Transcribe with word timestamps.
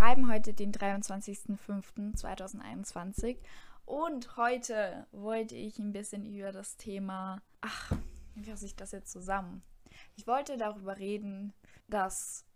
schreiben 0.00 0.32
heute 0.32 0.54
den 0.54 0.72
23.05.2021 0.72 3.36
und 3.84 4.38
heute 4.38 5.06
wollte 5.12 5.54
ich 5.54 5.78
ein 5.78 5.92
bisschen 5.92 6.24
über 6.24 6.52
das 6.52 6.78
Thema, 6.78 7.42
ach, 7.60 7.92
wie 8.34 8.44
fasse 8.44 8.64
ich 8.64 8.74
das 8.74 8.92
jetzt 8.92 9.12
zusammen? 9.12 9.62
Ich 10.16 10.26
wollte 10.26 10.56
darüber 10.56 10.96
reden, 10.96 11.52
dass 11.86 12.46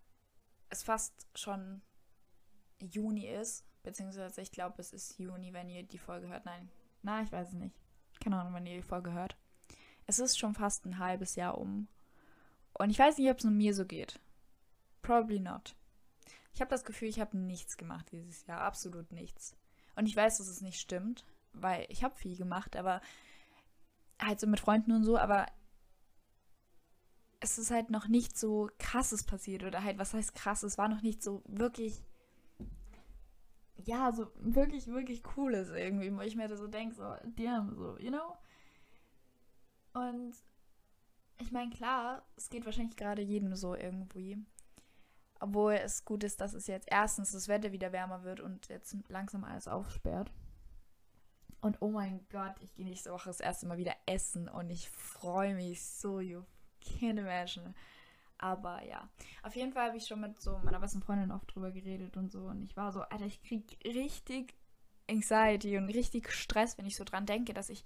es 0.70 0.82
fast 0.82 1.26
schon 1.34 1.82
Juni 2.80 3.26
ist, 3.26 3.66
beziehungsweise 3.82 4.40
ich 4.40 4.50
glaube, 4.50 4.76
es 4.78 4.94
ist 4.94 5.18
Juni, 5.18 5.52
wenn 5.52 5.68
ihr 5.68 5.82
die 5.82 5.98
Folge 5.98 6.28
hört. 6.28 6.46
Nein, 6.46 6.70
na, 7.02 7.20
ich 7.20 7.30
weiß 7.30 7.48
es 7.48 7.54
nicht. 7.54 7.76
Keine 8.20 8.40
Ahnung, 8.40 8.54
wenn 8.54 8.64
ihr 8.64 8.76
die 8.76 8.82
Folge 8.82 9.12
hört. 9.12 9.36
Es 10.06 10.18
ist 10.18 10.38
schon 10.38 10.54
fast 10.54 10.86
ein 10.86 10.98
halbes 10.98 11.36
Jahr 11.36 11.58
um. 11.58 11.88
Und 12.72 12.88
ich 12.88 12.98
weiß 12.98 13.18
nicht, 13.18 13.30
ob 13.30 13.36
es 13.36 13.44
nur 13.44 13.52
mir 13.52 13.74
so 13.74 13.84
geht. 13.84 14.18
Probably 15.02 15.40
not. 15.40 15.76
Ich 16.54 16.60
habe 16.60 16.70
das 16.70 16.84
Gefühl, 16.84 17.08
ich 17.08 17.20
habe 17.20 17.36
nichts 17.36 17.76
gemacht 17.76 18.06
dieses 18.12 18.46
Jahr. 18.46 18.60
Absolut 18.60 19.10
nichts. 19.12 19.56
Und 19.96 20.06
ich 20.06 20.16
weiß, 20.16 20.38
dass 20.38 20.48
es 20.48 20.60
nicht 20.60 20.80
stimmt, 20.80 21.24
weil 21.52 21.86
ich 21.88 22.04
habe 22.04 22.14
viel 22.14 22.36
gemacht, 22.36 22.76
aber 22.76 23.00
halt 24.20 24.40
so 24.40 24.46
mit 24.46 24.60
Freunden 24.60 24.92
und 24.92 25.04
so, 25.04 25.18
aber 25.18 25.46
es 27.40 27.58
ist 27.58 27.70
halt 27.70 27.90
noch 27.90 28.08
nicht 28.08 28.38
so 28.38 28.70
krasses 28.78 29.24
passiert 29.24 29.64
oder 29.64 29.82
halt, 29.82 29.98
was 29.98 30.14
heißt 30.14 30.34
krass? 30.34 30.62
Es 30.62 30.78
war 30.78 30.88
noch 30.88 31.02
nicht 31.02 31.22
so 31.22 31.42
wirklich, 31.46 32.02
ja, 33.76 34.12
so 34.12 34.30
wirklich, 34.36 34.86
wirklich 34.86 35.22
cooles 35.22 35.70
irgendwie, 35.70 36.14
wo 36.14 36.20
ich 36.20 36.36
mir 36.36 36.48
da 36.48 36.56
so 36.56 36.68
denke, 36.68 36.94
so, 36.94 37.14
damn, 37.36 37.74
so, 37.74 37.98
you 37.98 38.10
know? 38.10 38.36
Und 39.92 40.34
ich 41.38 41.52
meine, 41.52 41.70
klar, 41.70 42.24
es 42.36 42.48
geht 42.48 42.64
wahrscheinlich 42.64 42.96
gerade 42.96 43.22
jedem 43.22 43.54
so 43.56 43.74
irgendwie. 43.74 44.38
Obwohl 45.44 45.74
es 45.74 46.06
gut 46.06 46.24
ist, 46.24 46.40
dass 46.40 46.54
es 46.54 46.68
jetzt 46.68 46.88
erstens 46.90 47.32
das 47.32 47.48
Wetter 47.48 47.70
wieder 47.70 47.92
wärmer 47.92 48.24
wird 48.24 48.40
und 48.40 48.66
jetzt 48.68 48.96
langsam 49.08 49.44
alles 49.44 49.68
aufsperrt. 49.68 50.32
Und 51.60 51.82
oh 51.82 51.90
mein 51.90 52.26
Gott, 52.32 52.54
ich 52.60 52.74
gehe 52.74 52.86
nächste 52.86 53.12
Woche 53.12 53.28
das 53.28 53.40
erste 53.40 53.66
Mal 53.66 53.76
wieder 53.76 53.94
essen 54.06 54.48
und 54.48 54.70
ich 54.70 54.88
freue 54.88 55.54
mich 55.54 55.84
so, 55.84 56.20
you 56.20 56.44
can't 56.82 57.20
imagine. 57.20 57.74
Aber 58.38 58.82
ja, 58.84 59.06
auf 59.42 59.54
jeden 59.54 59.74
Fall 59.74 59.88
habe 59.88 59.98
ich 59.98 60.06
schon 60.06 60.22
mit 60.22 60.40
so 60.40 60.56
meiner 60.64 60.80
besten 60.80 61.02
Freundin 61.02 61.30
oft 61.30 61.54
drüber 61.54 61.72
geredet 61.72 62.16
und 62.16 62.32
so. 62.32 62.46
Und 62.46 62.62
ich 62.62 62.74
war 62.74 62.90
so, 62.90 63.02
Alter, 63.02 63.26
ich 63.26 63.42
kriege 63.42 63.76
richtig 63.84 64.54
Anxiety 65.10 65.76
und 65.76 65.90
richtig 65.90 66.32
Stress, 66.32 66.78
wenn 66.78 66.86
ich 66.86 66.96
so 66.96 67.04
dran 67.04 67.26
denke, 67.26 67.52
dass 67.52 67.68
ich 67.68 67.84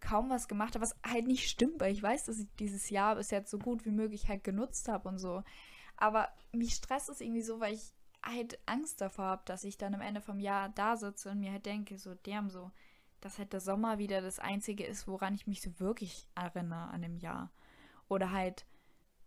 kaum 0.00 0.28
was 0.28 0.48
gemacht 0.48 0.74
habe, 0.74 0.82
was 0.82 0.96
halt 1.06 1.28
nicht 1.28 1.48
stimmt, 1.48 1.80
weil 1.80 1.92
ich 1.92 2.02
weiß, 2.02 2.24
dass 2.24 2.40
ich 2.40 2.48
dieses 2.58 2.90
Jahr 2.90 3.14
bis 3.14 3.30
jetzt 3.30 3.52
so 3.52 3.58
gut 3.58 3.84
wie 3.84 3.92
möglich 3.92 4.26
halt 4.26 4.42
genutzt 4.42 4.88
habe 4.88 5.08
und 5.08 5.18
so. 5.18 5.44
Aber 5.96 6.28
mich 6.52 6.74
stresst 6.74 7.08
es 7.08 7.20
irgendwie 7.20 7.42
so, 7.42 7.60
weil 7.60 7.74
ich 7.74 7.92
halt 8.22 8.58
Angst 8.66 9.00
davor 9.00 9.26
habe, 9.26 9.42
dass 9.46 9.64
ich 9.64 9.78
dann 9.78 9.94
am 9.94 10.00
Ende 10.00 10.20
vom 10.20 10.40
Jahr 10.40 10.68
da 10.70 10.96
sitze 10.96 11.30
und 11.30 11.40
mir 11.40 11.52
halt 11.52 11.66
denke, 11.66 11.98
so, 11.98 12.14
damn, 12.24 12.50
so, 12.50 12.70
dass 13.20 13.38
halt 13.38 13.52
der 13.52 13.60
Sommer 13.60 13.98
wieder 13.98 14.20
das 14.20 14.38
Einzige 14.38 14.84
ist, 14.84 15.06
woran 15.06 15.34
ich 15.34 15.46
mich 15.46 15.62
so 15.62 15.78
wirklich 15.80 16.26
erinnere 16.34 16.88
an 16.88 17.02
dem 17.02 17.16
Jahr. 17.16 17.50
Oder 18.08 18.30
halt, 18.32 18.66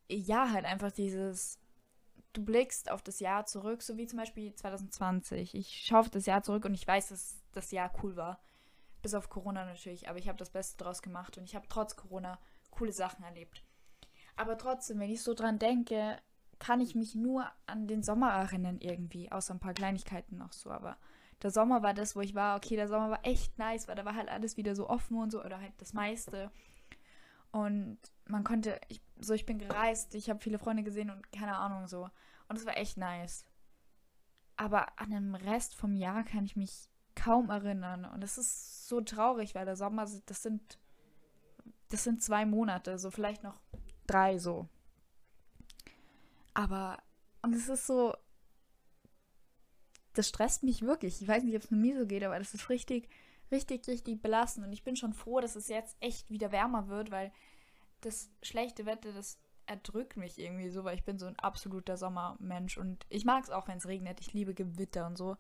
ja, 0.10 0.52
halt 0.52 0.66
einfach 0.66 0.92
dieses, 0.92 1.60
du 2.34 2.44
blickst 2.44 2.92
auf 2.92 3.02
das 3.02 3.20
Jahr 3.20 3.46
zurück, 3.46 3.82
so 3.82 3.98
wie 3.98 4.08
zum 4.08 4.20
Beispiel 4.20 4.54
2020. 4.54 5.56
Ich 5.56 5.86
schaue 5.86 6.02
auf 6.02 6.10
das 6.10 6.26
Jahr 6.26 6.44
zurück 6.44 6.66
und 6.66 6.74
ich 6.74 6.88
weiß, 6.88 7.10
dass 7.10 7.42
das 7.54 7.72
Jahr 7.72 7.92
cool 8.04 8.16
war. 8.16 8.42
Bis 9.02 9.14
auf 9.14 9.30
Corona 9.30 9.66
natürlich, 9.66 10.10
aber 10.10 10.20
ich 10.20 10.28
habe 10.28 10.38
das 10.38 10.50
Beste 10.50 10.84
draus 10.84 11.02
gemacht 11.02 11.38
und 11.38 11.46
ich 11.46 11.56
habe 11.56 11.68
trotz 11.70 11.96
Corona 11.96 12.38
coole 12.70 12.92
Sachen 12.92 13.24
erlebt. 13.24 13.64
Aber 14.36 14.58
trotzdem, 14.58 15.00
wenn 15.00 15.10
ich 15.10 15.24
so 15.24 15.34
dran 15.34 15.58
denke, 15.58 16.18
kann 16.60 16.82
ich 16.82 16.94
mich 16.94 17.16
nur 17.16 17.50
an 17.66 17.88
den 17.88 18.04
Sommer 18.04 18.32
erinnern 18.32 18.78
irgendwie, 18.80 19.32
außer 19.32 19.54
ein 19.54 19.60
paar 19.60 19.74
Kleinigkeiten 19.74 20.38
noch 20.38 20.54
so, 20.54 20.70
aber 20.70 20.98
der 21.42 21.52
Sommer 21.52 21.84
war 21.84 21.94
das, 21.94 22.16
wo 22.16 22.22
ich 22.22 22.36
war, 22.36 22.58
okay, 22.58 22.76
der 22.76 22.88
Sommer 22.88 23.10
war 23.10 23.26
echt 23.26 23.58
nice, 23.58 23.88
weil 23.88 23.96
da 23.96 24.06
war 24.06 24.16
halt 24.16 24.30
alles 24.30 24.58
wieder 24.58 24.76
so 24.76 24.90
offen 24.90 25.18
und 25.18 25.32
so, 25.32 25.44
oder 25.44 25.60
halt 25.60 25.74
das 25.78 25.94
meiste. 25.94 26.52
Und 27.52 27.98
man 28.28 28.44
konnte, 28.44 28.80
ich, 28.90 29.02
so 29.20 29.34
ich 29.34 29.46
bin 29.46 29.58
gereist, 29.58 30.14
ich 30.16 30.30
habe 30.30 30.42
viele 30.42 30.60
Freunde 30.60 30.84
gesehen 30.84 31.10
und 31.10 31.32
keine 31.32 31.56
Ahnung 31.56 31.88
so. 31.88 32.10
Und 32.48 32.58
es 32.58 32.66
war 32.66 32.78
echt 32.78 32.98
nice. 32.98 33.46
Aber 34.58 35.00
an 35.00 35.12
den 35.12 35.34
Rest 35.36 35.76
vom 35.76 35.96
Jahr 35.96 36.24
kann 36.24 36.44
ich 36.44 36.56
mich 36.56 36.90
kaum 37.16 37.50
erinnern. 37.50 38.06
Und 38.06 38.24
es 38.24 38.38
ist 38.38 38.88
so 38.88 39.02
traurig, 39.02 39.56
weil 39.56 39.66
der 39.66 39.78
Sommer, 39.78 40.06
das 40.26 40.44
sind, 40.44 40.78
das 41.90 42.04
sind 42.04 42.22
zwei 42.22 42.46
Monate, 42.46 43.00
so 43.00 43.10
vielleicht 43.12 43.44
noch 43.44 43.60
drei 44.06 44.38
so. 44.38 44.68
Aber, 46.60 47.02
und 47.42 47.56
es 47.56 47.70
ist 47.70 47.88
so, 47.88 48.14
das 50.12 50.28
stresst 50.28 50.62
mich 50.62 50.82
wirklich. 50.82 51.22
Ich 51.22 51.28
weiß 51.28 51.44
nicht, 51.44 51.56
ob 51.56 51.64
es 51.64 51.72
nur 51.72 51.80
mir 51.80 51.98
so 51.98 52.06
geht, 52.06 52.22
aber 52.22 52.38
das 52.38 52.54
ist 52.54 52.68
richtig, 52.68 53.08
richtig, 53.50 53.88
richtig 53.88 54.22
belastend. 54.22 54.68
Und 54.68 54.74
ich 54.74 54.84
bin 54.84 54.98
schon 54.98 55.14
froh, 55.14 55.40
dass 55.40 55.56
es 55.56 55.70
jetzt 55.70 55.96
echt 56.02 56.30
wieder 56.30 56.52
wärmer 56.52 56.90
wird, 56.90 57.12
weil 57.12 57.32
das 58.02 58.30
schlechte 58.44 58.86
Wetter, 58.86 59.14
das 59.14 59.40
erdrückt 59.68 60.18
mich 60.18 60.38
irgendwie 60.38 60.70
so, 60.70 60.84
weil 60.84 60.98
ich 60.98 61.06
bin 61.06 61.18
so 61.18 61.28
ein 61.28 61.40
absoluter 61.40 61.96
Sommermensch. 61.96 62.78
Und 62.78 63.06
ich 63.08 63.24
mag 63.24 63.46
es 63.46 63.52
auch, 63.52 63.70
wenn 63.70 63.78
es 63.78 63.88
regnet. 63.88 64.20
Ich 64.20 64.34
liebe 64.34 64.54
Gewitter 64.54 65.08
und 65.08 65.18
so. 65.18 65.38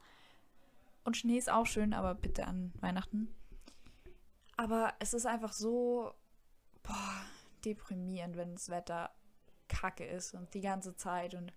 Und 1.03 1.18
Schnee 1.18 1.38
ist 1.38 1.52
auch 1.52 1.66
schön, 1.66 1.94
aber 1.94 2.16
bitte 2.16 2.47
an 2.47 2.72
Weihnachten. 2.79 3.28
Aber 4.56 4.94
es 5.00 5.13
ist 5.13 5.25
einfach 5.25 5.52
so 5.52 6.13
boah, 6.81 7.25
deprimierend, 7.66 8.38
wenn 8.38 8.53
das 8.53 8.69
Wetter 8.69 9.12
kacke 9.69 10.06
ist 10.06 10.34
und 10.34 10.53
die 10.53 10.62
ganze 10.62 10.96
Zeit 10.96 11.35
und 11.35 11.53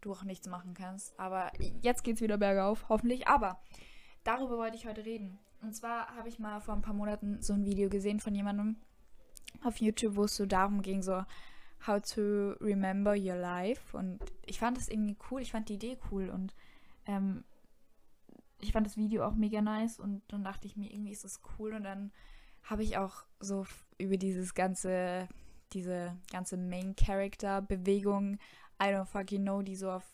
du 0.00 0.12
auch 0.12 0.24
nichts 0.24 0.48
machen 0.48 0.74
kannst. 0.74 1.18
Aber 1.18 1.52
jetzt 1.82 2.04
geht's 2.04 2.20
wieder 2.20 2.38
bergauf, 2.38 2.88
hoffentlich. 2.88 3.28
Aber 3.28 3.60
darüber 4.24 4.58
wollte 4.58 4.76
ich 4.76 4.86
heute 4.86 5.04
reden. 5.04 5.38
Und 5.62 5.74
zwar 5.74 6.14
habe 6.16 6.28
ich 6.28 6.38
mal 6.38 6.60
vor 6.60 6.74
ein 6.74 6.82
paar 6.82 6.94
Monaten 6.94 7.42
so 7.42 7.52
ein 7.52 7.64
Video 7.64 7.88
gesehen 7.88 8.20
von 8.20 8.34
jemandem 8.34 8.76
auf 9.64 9.78
YouTube, 9.78 10.16
wo 10.16 10.24
es 10.24 10.36
so 10.36 10.46
darum 10.46 10.82
ging, 10.82 11.02
so 11.02 11.24
how 11.86 12.00
to 12.00 12.52
remember 12.60 13.12
your 13.16 13.36
life. 13.36 13.96
Und 13.96 14.20
ich 14.46 14.58
fand 14.58 14.76
das 14.76 14.88
irgendwie 14.88 15.16
cool. 15.30 15.40
Ich 15.40 15.52
fand 15.52 15.68
die 15.68 15.74
Idee 15.74 15.98
cool 16.10 16.28
und 16.28 16.54
ähm, 17.06 17.44
ich 18.60 18.72
fand 18.72 18.86
das 18.86 18.96
Video 18.96 19.24
auch 19.24 19.34
mega 19.34 19.60
nice. 19.60 19.98
Und 19.98 20.22
dann 20.28 20.44
dachte 20.44 20.66
ich 20.66 20.76
mir, 20.76 20.92
irgendwie 20.92 21.12
ist 21.12 21.24
das 21.24 21.40
cool. 21.58 21.74
Und 21.74 21.84
dann 21.84 22.12
habe 22.62 22.82
ich 22.82 22.98
auch 22.98 23.24
so 23.40 23.66
über 23.98 24.16
dieses 24.16 24.54
ganze 24.54 25.28
diese 25.72 26.16
ganze 26.30 26.56
Main-Character-Bewegung, 26.56 28.38
I 28.80 28.86
don't 28.86 29.06
fucking 29.06 29.42
know, 29.42 29.62
die 29.62 29.76
so 29.76 29.90
auf 29.90 30.04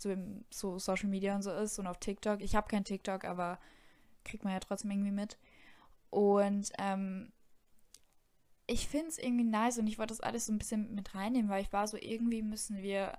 so, 0.00 0.10
im, 0.10 0.44
so 0.50 0.78
Social 0.78 1.08
Media 1.08 1.34
und 1.34 1.42
so 1.42 1.52
ist 1.52 1.78
und 1.78 1.86
auf 1.86 1.98
TikTok. 1.98 2.40
Ich 2.40 2.56
habe 2.56 2.68
kein 2.68 2.84
TikTok, 2.84 3.24
aber 3.24 3.58
kriegt 4.24 4.44
man 4.44 4.52
ja 4.52 4.60
trotzdem 4.60 4.90
irgendwie 4.90 5.10
mit. 5.10 5.38
Und 6.10 6.72
ähm, 6.78 7.32
ich 8.66 8.88
finde 8.88 9.08
es 9.08 9.18
irgendwie 9.18 9.44
nice 9.44 9.78
und 9.78 9.86
ich 9.86 9.98
wollte 9.98 10.12
das 10.14 10.20
alles 10.20 10.46
so 10.46 10.52
ein 10.52 10.58
bisschen 10.58 10.94
mit 10.94 11.14
reinnehmen, 11.14 11.50
weil 11.50 11.62
ich 11.62 11.72
war 11.72 11.86
so, 11.86 11.96
irgendwie 11.96 12.42
müssen 12.42 12.78
wir 12.78 13.18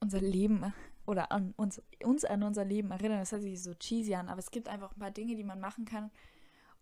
unser 0.00 0.20
Leben 0.20 0.72
oder 1.06 1.32
an 1.32 1.54
uns, 1.56 1.82
uns 2.04 2.24
an 2.24 2.42
unser 2.42 2.64
Leben 2.64 2.90
erinnern. 2.90 3.18
Das 3.18 3.32
hört 3.32 3.42
sich 3.42 3.62
so 3.62 3.74
cheesy 3.74 4.14
an, 4.14 4.28
aber 4.28 4.38
es 4.38 4.50
gibt 4.50 4.68
einfach 4.68 4.92
ein 4.92 5.00
paar 5.00 5.10
Dinge, 5.10 5.36
die 5.36 5.44
man 5.44 5.60
machen 5.60 5.84
kann, 5.84 6.10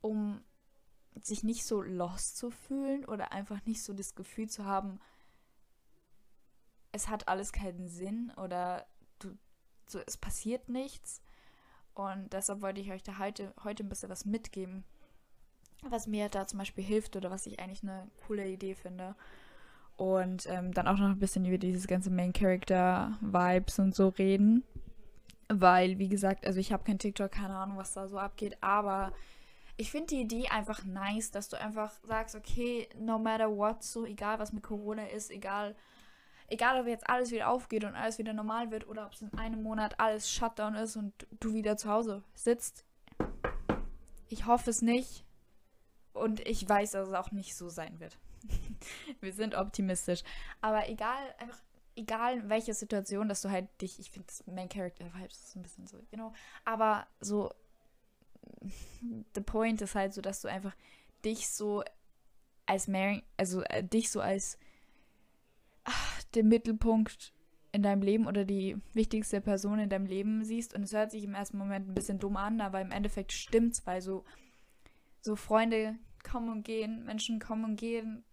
um 0.00 0.40
sich 1.22 1.42
nicht 1.42 1.64
so 1.64 1.82
lost 1.82 2.36
zu 2.36 2.50
fühlen 2.50 3.04
oder 3.04 3.32
einfach 3.32 3.64
nicht 3.64 3.82
so 3.82 3.92
das 3.92 4.14
Gefühl 4.14 4.48
zu 4.48 4.64
haben, 4.64 5.00
es 6.92 7.08
hat 7.08 7.28
alles 7.28 7.52
keinen 7.52 7.88
Sinn 7.88 8.32
oder 8.36 8.86
du, 9.18 9.36
so, 9.86 10.00
es 10.06 10.16
passiert 10.16 10.68
nichts. 10.68 11.22
Und 11.94 12.32
deshalb 12.32 12.60
wollte 12.60 12.80
ich 12.80 12.90
euch 12.90 13.02
da 13.02 13.18
heute, 13.18 13.54
heute 13.64 13.82
ein 13.82 13.88
bisschen 13.88 14.10
was 14.10 14.24
mitgeben, 14.24 14.84
was 15.82 16.06
mir 16.06 16.28
da 16.28 16.46
zum 16.46 16.58
Beispiel 16.58 16.84
hilft 16.84 17.16
oder 17.16 17.30
was 17.30 17.46
ich 17.46 17.58
eigentlich 17.58 17.82
eine 17.82 18.08
coole 18.26 18.46
Idee 18.48 18.74
finde. 18.74 19.14
Und 19.96 20.46
ähm, 20.46 20.72
dann 20.72 20.88
auch 20.88 20.98
noch 20.98 21.08
ein 21.08 21.18
bisschen 21.18 21.46
über 21.46 21.56
dieses 21.56 21.86
ganze 21.86 22.10
Main 22.10 22.34
Character 22.34 23.16
Vibes 23.22 23.78
und 23.78 23.94
so 23.94 24.08
reden. 24.08 24.62
Weil, 25.48 25.98
wie 25.98 26.08
gesagt, 26.08 26.46
also 26.46 26.58
ich 26.58 26.72
habe 26.72 26.84
kein 26.84 26.98
TikTok, 26.98 27.30
keine 27.30 27.56
Ahnung, 27.56 27.78
was 27.78 27.94
da 27.94 28.08
so 28.08 28.18
abgeht, 28.18 28.58
aber 28.60 29.12
ich 29.76 29.90
finde 29.90 30.08
die 30.08 30.20
Idee 30.22 30.48
einfach 30.48 30.84
nice, 30.84 31.30
dass 31.30 31.48
du 31.48 31.58
einfach 31.58 31.92
sagst, 32.02 32.34
okay, 32.34 32.88
no 32.98 33.18
matter 33.18 33.54
what, 33.54 33.82
so 33.82 34.04
egal 34.06 34.38
was 34.38 34.52
mit 34.52 34.62
Corona 34.62 35.06
ist, 35.08 35.30
egal, 35.30 35.76
egal 36.48 36.80
ob 36.80 36.86
jetzt 36.86 37.08
alles 37.08 37.30
wieder 37.30 37.50
aufgeht 37.50 37.84
und 37.84 37.94
alles 37.94 38.18
wieder 38.18 38.32
normal 38.32 38.70
wird 38.70 38.88
oder 38.88 39.06
ob 39.06 39.12
es 39.12 39.22
in 39.22 39.32
einem 39.34 39.62
Monat 39.62 40.00
alles 40.00 40.30
Shutdown 40.30 40.74
ist 40.74 40.96
und 40.96 41.26
du 41.40 41.52
wieder 41.52 41.76
zu 41.76 41.90
Hause 41.90 42.22
sitzt. 42.34 42.84
Ich 44.28 44.46
hoffe 44.46 44.70
es 44.70 44.82
nicht. 44.82 45.24
Und 46.12 46.40
ich 46.40 46.66
weiß, 46.66 46.92
dass 46.92 47.08
es 47.08 47.14
auch 47.14 47.30
nicht 47.30 47.54
so 47.54 47.68
sein 47.68 48.00
wird. 48.00 48.18
Wir 49.20 49.34
sind 49.34 49.54
optimistisch. 49.54 50.22
Aber 50.62 50.88
egal, 50.88 51.34
einfach, 51.38 51.58
egal 51.94 52.48
welche 52.48 52.72
Situation, 52.72 53.28
dass 53.28 53.42
du 53.42 53.50
halt 53.50 53.68
dich, 53.82 53.98
ich 53.98 54.10
finde 54.10 54.28
das 54.28 54.46
Main 54.46 54.70
Character 54.70 55.12
Vibes 55.12 55.44
ist 55.44 55.56
ein 55.56 55.62
bisschen 55.62 55.86
so, 55.86 55.98
you 55.98 56.16
know, 56.16 56.32
aber 56.64 57.06
so 57.20 57.52
the 59.34 59.40
point 59.40 59.80
ist 59.82 59.94
halt 59.94 60.14
so, 60.14 60.20
dass 60.20 60.40
du 60.40 60.48
einfach 60.48 60.74
dich 61.24 61.48
so 61.48 61.82
als 62.66 62.88
Mary, 62.88 63.22
also 63.36 63.62
äh, 63.62 63.82
dich 63.82 64.10
so 64.10 64.20
als 64.20 64.58
ach, 65.84 66.22
den 66.34 66.48
Mittelpunkt 66.48 67.32
in 67.72 67.82
deinem 67.82 68.02
Leben 68.02 68.26
oder 68.26 68.44
die 68.44 68.76
wichtigste 68.94 69.40
Person 69.40 69.78
in 69.78 69.88
deinem 69.88 70.06
Leben 70.06 70.44
siehst. 70.44 70.74
Und 70.74 70.82
es 70.82 70.92
hört 70.92 71.10
sich 71.10 71.24
im 71.24 71.34
ersten 71.34 71.58
Moment 71.58 71.88
ein 71.88 71.94
bisschen 71.94 72.18
dumm 72.18 72.36
an, 72.36 72.60
aber 72.60 72.80
im 72.80 72.90
Endeffekt 72.90 73.32
stimmt's, 73.32 73.86
weil 73.86 74.00
so, 74.00 74.24
so 75.20 75.36
Freunde 75.36 75.96
kommen 76.28 76.48
und 76.48 76.64
gehen, 76.64 77.04
Menschen 77.04 77.38
kommen 77.38 77.64
und 77.64 77.76
gehen. 77.76 78.24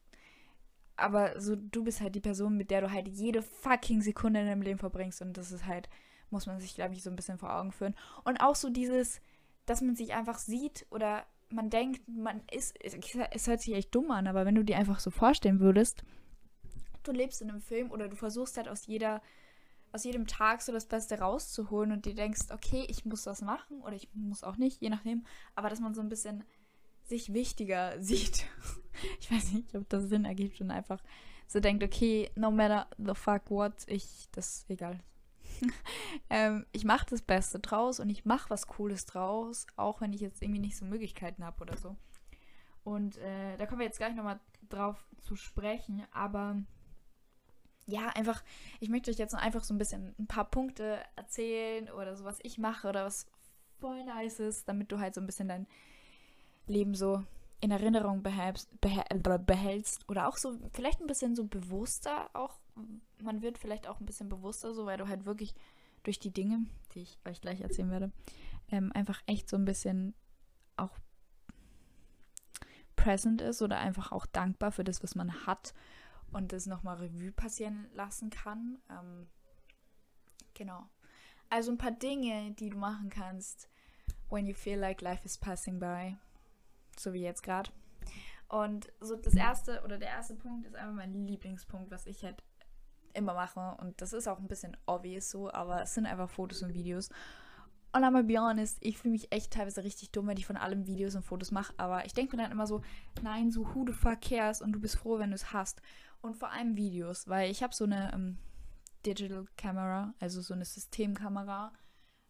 Aber 0.96 1.40
so, 1.42 1.56
du 1.56 1.84
bist 1.84 2.02
halt 2.02 2.16
die 2.16 2.22
Person, 2.22 2.56
mit 2.56 2.72
der 2.72 2.82
du 2.82 2.92
halt 2.92 3.08
jede 3.08 3.42
fucking 3.42 4.02
Sekunde 4.02 4.42
in 4.42 4.48
deinem 4.48 4.62
Leben 4.62 4.80
verbringst. 4.80 5.22
Und 5.22 5.38
das 5.38 5.52
ist 5.52 5.66
halt, 5.66 5.90
muss 6.30 6.46
man 6.46 6.60
sich, 6.60 6.76
glaube 6.76 6.94
ich, 6.94 7.04
so 7.04 7.10
ein 7.10 7.16
bisschen 7.16 7.38
vor 7.38 7.54
Augen 7.54 7.72
führen. 7.72 7.96
Und 8.24 8.40
auch 8.42 8.56
so 8.56 8.70
dieses, 8.70 9.20
dass 9.66 9.82
man 9.82 9.96
sich 9.96 10.14
einfach 10.14 10.38
sieht 10.38 10.86
oder 10.90 11.26
man 11.50 11.70
denkt, 11.70 12.02
man 12.08 12.42
ist, 12.52 12.76
es 12.82 13.48
hört 13.48 13.62
sich 13.62 13.74
echt 13.74 13.94
dumm 13.94 14.12
an, 14.12 14.28
aber 14.28 14.46
wenn 14.46 14.56
du 14.56 14.64
dir 14.64 14.78
einfach 14.78 15.00
so 15.00 15.12
vorstellen 15.12 15.60
würdest, 15.60 16.04
du 17.04 17.12
lebst 17.12 17.42
in 17.42 17.50
einem 17.50 17.62
Film 17.62 17.92
oder 17.92 18.08
du 18.08 18.16
versuchst 18.16 18.58
halt 18.58 18.68
aus 18.68 18.88
jeder, 18.88 19.22
aus 19.92 20.04
jedem 20.04 20.26
Tag 20.26 20.62
so 20.62 20.72
das 20.72 20.86
Beste 20.86 21.20
rauszuholen 21.20 21.92
und 21.92 22.06
dir 22.06 22.16
denkst, 22.16 22.52
okay, 22.52 22.86
ich 22.90 23.06
muss 23.06 23.24
das 23.24 23.42
machen 23.42 23.82
oder 23.82 23.94
ich 23.94 24.10
muss 24.14 24.44
auch 24.44 24.58
nicht, 24.58 24.82
je 24.82 24.90
nachdem, 24.90 25.26
aber 25.56 25.70
dass 25.70 25.80
man 25.80 25.94
so 25.94 26.02
ein 26.02 26.10
bisschen 26.10 26.44
sich 27.06 27.34
wichtiger 27.34 27.94
sieht. 28.02 28.46
ich 29.20 29.32
weiß 29.32 29.52
nicht, 29.54 29.76
ob 29.76 29.88
das 29.90 30.06
Sinn 30.06 30.26
ergibt 30.26 30.60
und 30.62 30.72
einfach 30.72 31.02
so 31.48 31.60
denkt, 31.60 31.84
okay, 31.84 32.32
no 32.36 32.50
matter 32.52 32.88
the 32.98 33.14
fuck 33.14 33.50
what, 33.50 33.74
ich, 33.88 34.28
das 34.32 34.60
ist 34.60 34.70
egal. 34.70 35.00
ähm, 36.30 36.66
ich 36.72 36.86
mache 36.86 37.06
das 37.10 37.22
Beste 37.22 37.60
draus 37.60 38.00
und 38.00 38.10
ich 38.10 38.26
mache 38.26 38.50
was 38.50 38.68
Cooles 38.68 39.06
draus, 39.06 39.68
auch 39.76 40.02
wenn 40.02 40.14
ich 40.14 40.22
jetzt 40.22 40.42
irgendwie 40.42 40.60
nicht 40.60 40.78
so 40.78 40.86
Möglichkeiten 40.86 41.44
habe 41.44 41.62
oder 41.62 41.78
so. 41.78 41.96
Und 42.84 43.18
äh, 43.18 43.58
da 43.58 43.66
kommen 43.66 43.80
wir 43.80 43.86
jetzt 43.86 43.98
gleich 43.98 44.16
nochmal 44.16 44.40
drauf 44.70 45.08
zu 45.22 45.36
sprechen, 45.36 46.04
aber 46.12 46.62
ja, 47.86 48.08
einfach, 48.10 48.44
ich 48.80 48.90
möchte 48.90 49.12
euch 49.12 49.18
jetzt 49.18 49.36
einfach 49.36 49.64
so 49.64 49.74
ein 49.74 49.78
bisschen 49.78 50.16
ein 50.18 50.28
paar 50.28 50.46
Punkte 50.46 51.00
erzählen 51.16 51.90
oder 51.90 52.16
so, 52.16 52.24
was 52.24 52.40
ich 52.44 52.58
mache 52.58 52.88
oder 52.88 53.06
was 53.06 53.28
voll 53.80 54.04
nice 54.06 54.40
ist, 54.40 54.68
damit 54.70 54.92
du 54.92 55.00
halt 55.00 55.16
so 55.16 55.22
ein 55.22 55.26
bisschen 55.26 55.48
dein 55.50 55.68
Leben 56.68 56.96
so 56.96 57.24
in 57.60 57.72
Erinnerung 57.72 58.24
behältst, 58.24 58.70
behältst 58.82 60.10
oder 60.10 60.28
auch 60.28 60.38
so 60.38 60.58
vielleicht 60.74 61.02
ein 61.02 61.08
bisschen 61.08 61.36
so 61.36 61.46
bewusster 61.46 62.30
auch. 62.34 62.60
Man 63.22 63.42
wird 63.42 63.58
vielleicht 63.58 63.88
auch 63.88 64.00
ein 64.00 64.06
bisschen 64.06 64.30
bewusster 64.30 64.74
so, 64.74 64.86
weil 64.86 64.98
du 64.98 65.08
halt 65.08 65.26
wirklich 65.26 65.54
durch 66.04 66.20
die 66.20 66.32
Dinge, 66.32 66.66
die 66.94 67.02
ich 67.02 67.20
euch 67.26 67.42
gleich 67.42 67.62
erzählen 67.62 67.92
werde, 67.92 68.12
ähm, 68.70 68.92
einfach 68.94 69.22
echt 69.26 69.50
so 69.50 69.58
ein 69.58 69.66
bisschen 69.66 70.14
auch 70.76 70.98
present 72.96 73.42
ist 73.42 73.62
oder 73.62 73.78
einfach 73.78 74.12
auch 74.12 74.26
dankbar 74.26 74.72
für 74.72 74.84
das, 74.84 75.04
was 75.04 75.16
man 75.16 75.46
hat 75.46 75.74
und 76.32 76.52
das 76.52 76.66
nochmal 76.66 76.98
Revue 76.98 77.32
passieren 77.32 77.88
lassen 77.94 78.30
kann. 78.30 78.80
Ähm, 78.90 79.28
genau. 80.54 80.88
Also 81.50 81.72
ein 81.72 81.78
paar 81.78 81.92
Dinge, 81.92 82.52
die 82.52 82.70
du 82.70 82.78
machen 82.78 83.10
kannst, 83.10 83.70
when 84.30 84.48
you 84.48 84.56
feel 84.56 84.80
like 84.80 85.02
life 85.02 85.24
is 85.24 85.38
passing 85.38 85.80
by. 85.80 86.18
So 86.98 87.14
wie 87.14 87.22
jetzt 87.22 87.44
gerade. 87.44 87.72
Und 88.48 88.92
so 89.00 89.16
das 89.16 89.34
erste 89.34 89.82
oder 89.84 89.98
der 89.98 90.10
erste 90.10 90.36
Punkt 90.36 90.66
ist 90.68 90.76
einfach 90.76 90.94
mein 90.94 91.14
Lieblingspunkt, 91.14 91.92
was 91.92 92.06
ich 92.06 92.24
halt 92.24 92.44
immer 93.14 93.34
mache. 93.34 93.76
Und 93.82 94.02
das 94.02 94.14
ist 94.14 94.28
auch 94.28 94.40
ein 94.40 94.48
bisschen 94.48 94.78
obvious 94.86 95.30
so, 95.30 95.52
aber 95.52 95.84
es 95.84 95.94
sind 95.94 96.06
einfach 96.06 96.30
Fotos 96.30 96.62
und 96.62 96.74
Videos. 96.74 97.10
Und 97.96 98.04
I'm 98.04 98.24
be 98.24 98.40
honest, 98.40 98.80
ich 98.82 98.98
fühle 98.98 99.12
mich 99.12 99.32
echt 99.32 99.54
teilweise 99.54 99.84
richtig 99.84 100.12
dumm, 100.12 100.28
wenn 100.28 100.38
ich 100.38 100.48
von 100.48 100.58
allem 100.58 100.88
Videos 100.88 101.14
und 101.14 101.22
Fotos 101.22 101.52
mache. 101.52 101.74
Aber 101.78 102.06
ich 102.06 102.14
denke 102.14 102.36
mir 102.36 102.42
dann 102.42 102.52
immer 102.52 102.66
so, 102.66 102.82
nein, 103.22 103.52
so 103.52 103.76
who 103.76 103.86
the 103.86 103.94
fuck 103.94 104.20
cares? 104.20 104.62
Und 104.62 104.72
du 104.72 104.80
bist 104.80 104.96
froh, 104.96 105.20
wenn 105.20 105.30
du 105.30 105.36
es 105.36 105.54
hast. 105.54 105.82
Und 106.22 106.36
vor 106.36 106.50
allem 106.52 106.76
Videos, 106.76 107.28
weil 107.28 107.52
ich 107.52 107.62
habe 107.62 107.76
so 107.76 107.84
eine 107.84 108.12
ähm, 108.14 108.40
Digital 109.06 109.46
Camera, 109.58 110.16
also 110.20 110.42
so 110.42 110.56
eine 110.56 110.66
Systemkamera, 110.66 111.72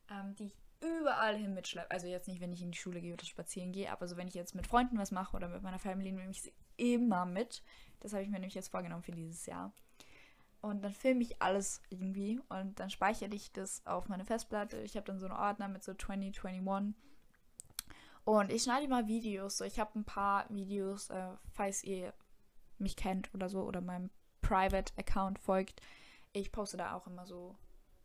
ähm, 0.10 0.36
die 0.36 0.48
ich 0.48 0.58
überall 0.82 1.38
hin 1.38 1.54
mitschleppe. 1.54 1.92
Also 1.92 2.08
jetzt 2.08 2.28
nicht, 2.28 2.42
wenn 2.42 2.52
ich 2.52 2.62
in 2.62 2.72
die 2.72 2.78
Schule 2.78 3.00
gehe 3.00 3.14
oder 3.14 3.24
spazieren 3.24 3.72
gehe, 3.72 3.90
aber 3.90 4.08
so 4.08 4.18
wenn 4.18 4.28
ich 4.28 4.34
jetzt 4.34 4.56
mit 4.56 4.68
Freunden 4.68 4.98
was 4.98 5.12
mache 5.12 5.36
oder 5.38 5.48
mit 5.48 5.62
meiner 5.62 5.80
Familie, 5.80 6.12
nehme 6.12 6.32
ich 6.32 6.42
sie 6.42 6.54
immer 6.76 7.26
mit. 7.26 7.64
Das 8.02 8.12
habe 8.12 8.24
ich 8.24 8.30
mir 8.30 8.40
nämlich 8.40 8.56
jetzt 8.56 8.70
vorgenommen 8.70 9.04
für 9.04 9.12
dieses 9.14 9.46
Jahr. 9.46 9.74
Und 10.64 10.82
dann 10.82 10.94
filme 10.94 11.22
ich 11.24 11.42
alles 11.42 11.82
irgendwie 11.90 12.40
und 12.48 12.80
dann 12.80 12.90
speichere 12.90 13.36
ich 13.36 13.52
das 13.52 13.86
auf 13.86 14.08
meine 14.08 14.24
Festplatte. 14.24 14.78
Ich 14.78 14.96
habe 14.96 15.06
dann 15.06 15.20
so 15.20 15.26
einen 15.26 15.36
Ordner 15.36 15.68
mit 15.68 15.84
so 15.84 15.94
2021. 15.94 16.96
Und 18.24 18.50
ich 18.50 18.64
schneide 18.64 18.88
mal 18.88 19.06
Videos. 19.06 19.58
So, 19.58 19.66
ich 19.66 19.78
habe 19.78 20.00
ein 20.00 20.06
paar 20.06 20.50
Videos, 20.50 21.10
äh, 21.10 21.32
falls 21.52 21.84
ihr 21.84 22.14
mich 22.78 22.96
kennt 22.96 23.34
oder 23.34 23.50
so 23.50 23.64
oder 23.64 23.82
meinem 23.82 24.10
Private 24.42 24.94
Account 24.98 25.38
folgt, 25.38 25.82
ich 26.32 26.54
poste 26.54 26.78
da 26.78 26.96
auch 26.96 27.08
immer 27.08 27.26
so, 27.26 27.58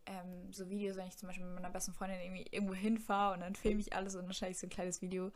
ähm, 0.07 0.53
so 0.53 0.69
Videos, 0.69 0.97
wenn 0.97 1.07
ich 1.07 1.17
zum 1.17 1.29
Beispiel 1.29 1.47
mit 1.47 1.55
meiner 1.55 1.71
besten 1.71 1.93
Freundin 1.93 2.21
irgendwie 2.21 2.47
irgendwo 2.51 2.75
hinfahre 2.75 3.35
und 3.35 3.41
dann 3.41 3.55
filme 3.55 3.81
ich 3.81 3.93
alles 3.93 4.17
und 4.17 4.25
dann 4.25 4.33
schneide 4.33 4.51
ich 4.51 4.59
so 4.59 4.67
ein 4.67 4.71
kleines 4.71 5.01
Video. 5.01 5.29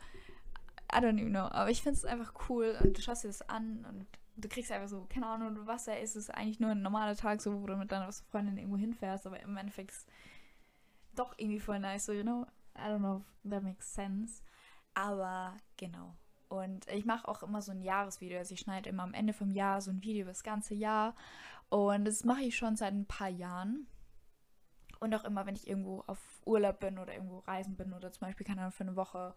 I 0.93 0.97
don't 0.97 1.17
even 1.17 1.29
know. 1.29 1.47
Aber 1.47 1.69
ich 1.69 1.81
finde 1.81 1.99
es 1.99 2.03
einfach 2.03 2.33
cool 2.49 2.77
und 2.83 2.97
du 2.97 3.01
schaust 3.01 3.23
dir 3.23 3.29
das 3.29 3.47
an 3.47 3.85
und 3.89 4.07
du 4.35 4.49
kriegst 4.49 4.71
einfach 4.71 4.87
so, 4.87 5.05
keine 5.09 5.27
Ahnung, 5.27 5.57
was 5.65 5.85
da 5.85 5.93
ist. 5.93 6.11
Es 6.11 6.27
ist 6.27 6.29
eigentlich 6.29 6.59
nur 6.59 6.71
ein 6.71 6.81
normaler 6.81 7.15
Tag, 7.15 7.41
so, 7.41 7.61
wo 7.61 7.67
du 7.67 7.75
mit 7.75 7.91
deiner 7.91 8.11
Freundin 8.11 8.57
irgendwo 8.57 8.77
hinfährst, 8.77 9.27
aber 9.27 9.39
im 9.39 9.57
Endeffekt 9.57 9.91
ist 9.91 10.09
doch 11.15 11.33
irgendwie 11.37 11.59
voll 11.59 11.79
nice, 11.79 12.05
so, 12.05 12.13
you 12.13 12.23
know? 12.23 12.45
I 12.75 12.89
don't 12.89 12.99
know 12.99 13.17
if 13.17 13.51
that 13.51 13.63
makes 13.63 13.93
sense. 13.93 14.41
Aber 14.95 15.57
genau. 15.77 16.15
Und 16.49 16.87
ich 16.87 17.05
mache 17.05 17.27
auch 17.27 17.43
immer 17.43 17.61
so 17.61 17.71
ein 17.71 17.81
Jahresvideo. 17.81 18.37
Also 18.37 18.53
ich 18.53 18.59
schneide 18.59 18.89
immer 18.89 19.03
am 19.03 19.13
Ende 19.13 19.33
vom 19.33 19.51
Jahr 19.51 19.81
so 19.81 19.91
ein 19.91 20.03
Video 20.03 20.23
über 20.23 20.31
das 20.31 20.43
ganze 20.43 20.73
Jahr. 20.73 21.15
Und 21.69 22.05
das 22.05 22.23
mache 22.23 22.41
ich 22.43 22.55
schon 22.55 22.75
seit 22.75 22.93
ein 22.93 23.05
paar 23.05 23.29
Jahren. 23.29 23.87
Und 24.99 25.13
auch 25.15 25.23
immer, 25.23 25.45
wenn 25.45 25.55
ich 25.55 25.67
irgendwo 25.67 26.03
auf 26.07 26.19
Urlaub 26.45 26.79
bin 26.79 26.97
oder 26.97 27.13
irgendwo 27.13 27.39
reisen 27.39 27.75
bin 27.75 27.93
oder 27.93 28.11
zum 28.11 28.27
Beispiel, 28.27 28.45
keine 28.45 28.61
Ahnung, 28.61 28.71
für 28.71 28.83
eine 28.83 28.95
Woche 28.95 29.35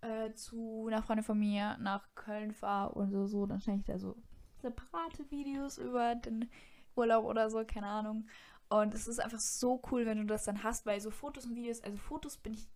äh, 0.00 0.32
zu 0.34 0.86
einer 0.88 1.02
Freundin 1.02 1.24
von 1.24 1.38
mir 1.38 1.76
nach 1.78 2.08
Köln 2.14 2.52
fahre 2.52 2.94
und 2.94 3.10
so, 3.10 3.26
so, 3.26 3.46
dann 3.46 3.60
schneide 3.60 3.80
ich 3.80 3.86
da 3.86 3.98
so 3.98 4.16
separate 4.60 5.30
Videos 5.30 5.78
über 5.78 6.14
den 6.14 6.48
Urlaub 6.94 7.24
oder 7.24 7.50
so, 7.50 7.64
keine 7.64 7.86
Ahnung. 7.86 8.26
Und 8.68 8.94
es 8.94 9.06
ist 9.06 9.20
einfach 9.20 9.38
so 9.38 9.80
cool, 9.90 10.06
wenn 10.06 10.18
du 10.18 10.24
das 10.24 10.44
dann 10.44 10.62
hast, 10.62 10.86
weil 10.86 11.00
so 11.00 11.10
Fotos 11.10 11.46
und 11.46 11.54
Videos, 11.54 11.82
also 11.82 11.96
Fotos 11.98 12.36
bin 12.36 12.54
ich, 12.54 12.66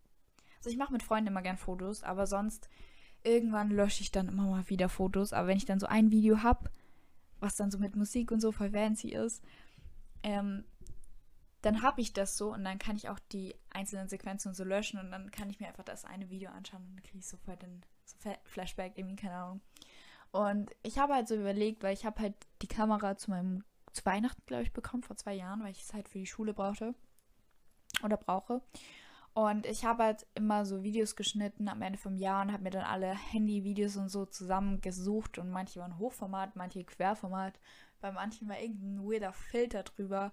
also 0.59 0.71
ich 0.71 0.77
mache 0.77 0.93
mit 0.93 1.03
Freunden 1.03 1.29
immer 1.29 1.43
gern 1.43 1.57
Fotos, 1.57 2.03
aber 2.03 2.27
sonst 2.27 2.69
irgendwann 3.25 3.71
lösche 3.71 4.03
ich 4.03 4.13
dann 4.13 4.29
immer 4.29 4.45
mal 4.45 4.69
wieder 4.69 4.89
Fotos. 4.89 5.33
Aber 5.33 5.49
wenn 5.49 5.57
ich 5.57 5.65
dann 5.65 5.81
so 5.81 5.87
ein 5.87 6.11
Video 6.11 6.43
habe, 6.43 6.71
was 7.41 7.57
dann 7.57 7.71
so 7.71 7.79
mit 7.79 7.97
Musik 7.97 8.31
und 8.31 8.41
so 8.41 8.53
voll 8.53 8.71
fancy 8.71 9.11
ist, 9.11 9.43
ähm, 10.23 10.65
dann 11.63 11.83
habe 11.83 12.01
ich 12.01 12.13
das 12.13 12.37
so 12.37 12.53
und 12.53 12.65
dann 12.65 12.79
kann 12.79 12.97
ich 12.97 13.09
auch 13.09 13.19
die 13.33 13.55
einzelnen 13.71 14.09
Sequenzen 14.09 14.55
so 14.55 14.65
löschen 14.65 14.99
und 14.99 15.11
dann 15.11 15.31
kann 15.31 15.51
ich 15.51 15.61
mir 15.61 15.69
einfach 15.69 15.85
das 15.85 16.05
eine 16.05 16.31
Video 16.31 16.51
anschauen 16.51 16.83
und 16.83 16.97
dann 16.97 17.03
kriege 17.03 17.19
ich 17.19 17.27
sofort 17.27 17.63
den 17.63 17.83
so 18.05 18.17
Flashback, 18.45 18.97
irgendwie, 18.97 19.17
keine 19.17 19.35
Ahnung. 19.35 19.61
Und 20.33 20.71
ich 20.83 20.99
habe 20.99 21.15
halt 21.15 21.29
so 21.29 21.35
überlegt, 21.35 21.83
weil 21.83 21.93
ich 21.93 22.05
habe 22.05 22.21
halt 22.21 22.35
die 22.63 22.69
Kamera 22.69 23.17
zu 23.17 23.31
meinem 23.31 23.65
zu 23.93 24.05
Weihnachten, 24.05 24.43
glaube 24.47 24.63
ich, 24.63 24.73
bekommen, 24.73 25.03
vor 25.03 25.17
zwei 25.17 25.35
Jahren, 25.35 25.63
weil 25.63 25.73
ich 25.73 25.83
es 25.83 25.93
halt 25.93 26.09
für 26.09 26.19
die 26.19 26.27
Schule 26.27 26.55
brauchte 26.55 26.95
oder 28.05 28.17
brauche. 28.17 28.63
Und 29.33 29.67
ich 29.67 29.85
habe 29.85 30.05
halt 30.05 30.27
immer 30.35 30.65
so 30.65 30.83
Videos 30.83 31.15
geschnitten 31.15 31.69
am 31.69 31.83
Ende 31.83 31.99
vom 31.99 32.17
Jahr 32.17 32.43
und 32.43 32.53
habe 32.53 32.65
mir 32.65 32.71
dann 32.71 32.85
alle 32.85 33.15
Handy-Videos 33.15 33.97
und 33.97 34.09
so 34.09 34.27
zusammengesucht 34.27 35.39
und 35.39 35.51
manche 35.51 35.81
waren 35.81 35.99
Hochformat, 35.99 36.57
manche 36.57 36.85
Querformat, 36.85 37.61
bei 38.01 38.11
manchen 38.11 38.49
war 38.49 38.59
irgendein 38.59 39.05
weirder 39.05 39.33
Filter 39.33 39.83
drüber. 39.85 40.33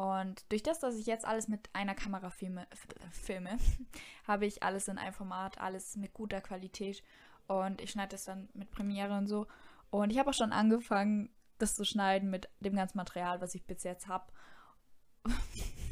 Und 0.00 0.50
durch 0.50 0.62
das, 0.62 0.78
dass 0.80 0.96
ich 0.96 1.04
jetzt 1.04 1.26
alles 1.26 1.46
mit 1.46 1.68
einer 1.74 1.94
Kamera 1.94 2.30
filme, 2.30 2.66
filme 3.12 3.58
habe 4.26 4.46
ich 4.46 4.62
alles 4.62 4.88
in 4.88 4.96
einem 4.96 5.12
Format, 5.12 5.58
alles 5.58 5.94
mit 5.96 6.14
guter 6.14 6.40
Qualität 6.40 7.02
und 7.48 7.82
ich 7.82 7.90
schneide 7.90 8.12
das 8.12 8.24
dann 8.24 8.48
mit 8.54 8.70
Premiere 8.70 9.18
und 9.18 9.26
so. 9.26 9.46
Und 9.90 10.10
ich 10.10 10.18
habe 10.18 10.30
auch 10.30 10.34
schon 10.34 10.52
angefangen, 10.52 11.28
das 11.58 11.76
zu 11.76 11.84
schneiden 11.84 12.30
mit 12.30 12.48
dem 12.60 12.76
ganzen 12.76 12.96
Material, 12.96 13.42
was 13.42 13.54
ich 13.54 13.66
bis 13.66 13.82
jetzt 13.82 14.08
habe. 14.08 14.32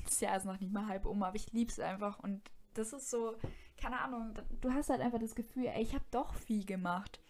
das 0.07 0.21
Jahr 0.21 0.39
ist 0.39 0.47
noch 0.47 0.59
nicht 0.59 0.73
mal 0.73 0.87
halb 0.87 1.05
um, 1.05 1.23
aber 1.23 1.37
ich 1.37 1.53
liebe 1.53 1.71
es 1.71 1.79
einfach. 1.79 2.19
Und 2.19 2.41
das 2.73 2.95
ist 2.95 3.11
so, 3.11 3.37
keine 3.77 4.01
Ahnung, 4.01 4.33
du 4.63 4.73
hast 4.73 4.89
halt 4.89 5.03
einfach 5.03 5.19
das 5.19 5.35
Gefühl, 5.35 5.67
ey, 5.67 5.83
ich 5.83 5.93
habe 5.93 6.07
doch 6.13 6.33
viel 6.33 6.65
gemacht. 6.65 7.21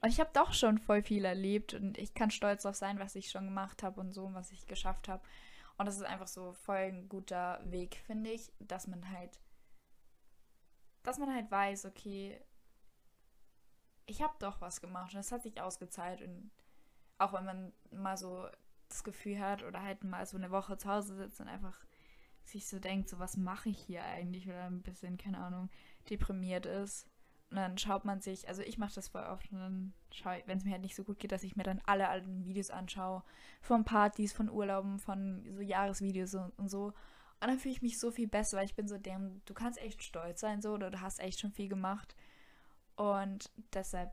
Und 0.00 0.10
ich 0.10 0.20
habe 0.20 0.30
doch 0.32 0.52
schon 0.52 0.78
voll 0.78 1.02
viel 1.02 1.24
erlebt 1.24 1.74
und 1.74 1.98
ich 1.98 2.14
kann 2.14 2.30
stolz 2.30 2.64
auf 2.66 2.76
sein, 2.76 3.00
was 3.00 3.16
ich 3.16 3.32
schon 3.32 3.46
gemacht 3.46 3.82
habe 3.82 4.00
und 4.00 4.12
so, 4.12 4.32
was 4.32 4.52
ich 4.52 4.68
geschafft 4.68 5.08
habe. 5.08 5.24
Und 5.78 5.86
das 5.86 5.96
ist 5.96 6.02
einfach 6.02 6.26
so 6.26 6.52
voll 6.52 6.76
ein 6.76 7.08
guter 7.08 7.60
Weg, 7.64 7.96
finde 8.04 8.30
ich, 8.30 8.52
dass 8.58 8.88
man 8.88 9.10
halt, 9.10 9.40
dass 11.04 11.18
man 11.18 11.32
halt 11.32 11.50
weiß, 11.50 11.86
okay, 11.86 12.40
ich 14.06 14.22
habe 14.22 14.34
doch 14.40 14.60
was 14.60 14.80
gemacht 14.80 15.14
und 15.14 15.20
es 15.20 15.30
hat 15.30 15.42
sich 15.42 15.60
ausgezahlt. 15.60 16.20
Und 16.20 16.50
auch 17.18 17.32
wenn 17.32 17.44
man 17.44 17.72
mal 17.92 18.16
so 18.16 18.48
das 18.88 19.04
Gefühl 19.04 19.38
hat 19.38 19.62
oder 19.62 19.82
halt 19.82 20.02
mal 20.02 20.26
so 20.26 20.36
eine 20.36 20.50
Woche 20.50 20.76
zu 20.78 20.88
Hause 20.88 21.14
sitzt 21.14 21.40
und 21.40 21.48
einfach 21.48 21.78
sich 22.42 22.66
so 22.66 22.78
denkt, 22.80 23.08
so 23.08 23.18
was 23.18 23.36
mache 23.36 23.68
ich 23.68 23.78
hier 23.78 24.02
eigentlich 24.02 24.48
oder 24.48 24.64
ein 24.64 24.82
bisschen, 24.82 25.16
keine 25.16 25.38
Ahnung, 25.38 25.70
deprimiert 26.10 26.66
ist 26.66 27.06
Und 27.50 27.56
dann 27.56 27.78
schaut 27.78 28.04
man 28.04 28.20
sich, 28.20 28.46
also 28.46 28.60
ich 28.62 28.76
mache 28.76 28.94
das 28.94 29.08
voll 29.08 29.22
oft 29.22 29.50
und 29.52 29.58
dann 29.58 29.94
schaue 30.12 30.38
ich, 30.38 30.46
wenn 30.46 30.58
es 30.58 30.64
mir 30.64 30.72
halt 30.72 30.82
nicht 30.82 30.94
so 30.94 31.02
gut 31.02 31.18
geht, 31.18 31.32
dass 31.32 31.42
ich 31.42 31.56
mir 31.56 31.62
dann 31.62 31.80
alle 31.86 32.08
alten 32.08 32.44
Videos 32.44 32.70
anschaue. 32.70 33.22
Von 33.62 33.84
Partys, 33.84 34.34
von 34.34 34.50
Urlauben, 34.50 34.98
von 34.98 35.46
so 35.54 35.62
Jahresvideos 35.62 36.34
und, 36.34 36.50
und 36.58 36.68
so. 36.68 36.92
Und 37.40 37.48
dann 37.48 37.58
fühle 37.58 37.72
ich 37.72 37.82
mich 37.82 37.98
so 37.98 38.10
viel 38.10 38.28
besser, 38.28 38.58
weil 38.58 38.66
ich 38.66 38.74
bin 38.74 38.86
so, 38.86 38.98
damn, 38.98 39.40
du 39.46 39.54
kannst 39.54 39.78
echt 39.78 40.02
stolz 40.02 40.40
sein 40.40 40.60
so 40.60 40.72
oder 40.72 40.90
du 40.90 41.00
hast 41.00 41.20
echt 41.20 41.40
schon 41.40 41.52
viel 41.52 41.68
gemacht. 41.68 42.14
Und 42.96 43.50
deshalb 43.72 44.12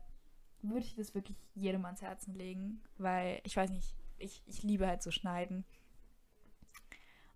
würde 0.62 0.86
ich 0.86 0.94
das 0.94 1.14
wirklich 1.14 1.36
jedem 1.54 1.84
ans 1.84 2.02
Herzen 2.02 2.34
legen, 2.34 2.82
weil 2.96 3.40
ich 3.44 3.56
weiß 3.56 3.70
nicht, 3.70 3.96
ich, 4.18 4.42
ich 4.46 4.62
liebe 4.62 4.86
halt 4.86 5.02
so 5.02 5.10
schneiden. 5.10 5.64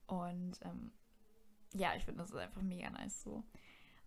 Und 0.07 0.59
ähm, 0.63 0.93
ja, 1.75 1.95
ich 1.95 2.05
finde 2.05 2.23
das 2.23 2.31
ist 2.31 2.37
einfach 2.37 2.63
mega 2.63 2.89
nice 2.89 3.23
so. 3.23 3.45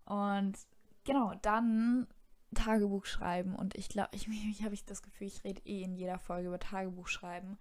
Und 0.06 0.58
genau, 1.04 1.34
dann 1.42 2.08
Tagebuch 2.54 3.06
schreiben. 3.06 3.56
Und 3.56 3.76
ich 3.76 3.90
glaube, 3.90 4.10
ich, 4.14 4.28
ich 4.52 4.64
habe 4.64 4.74
ich 4.74 4.86
das 4.86 5.02
Gefühl, 5.02 5.28
ich 5.28 5.44
rede 5.44 5.62
eh 5.66 5.84
in 5.84 5.96
jeder 5.96 6.20
Folge 6.20 6.48
über 6.48 6.60
Tagebuch 6.60 7.08
schreiben. 7.08 7.58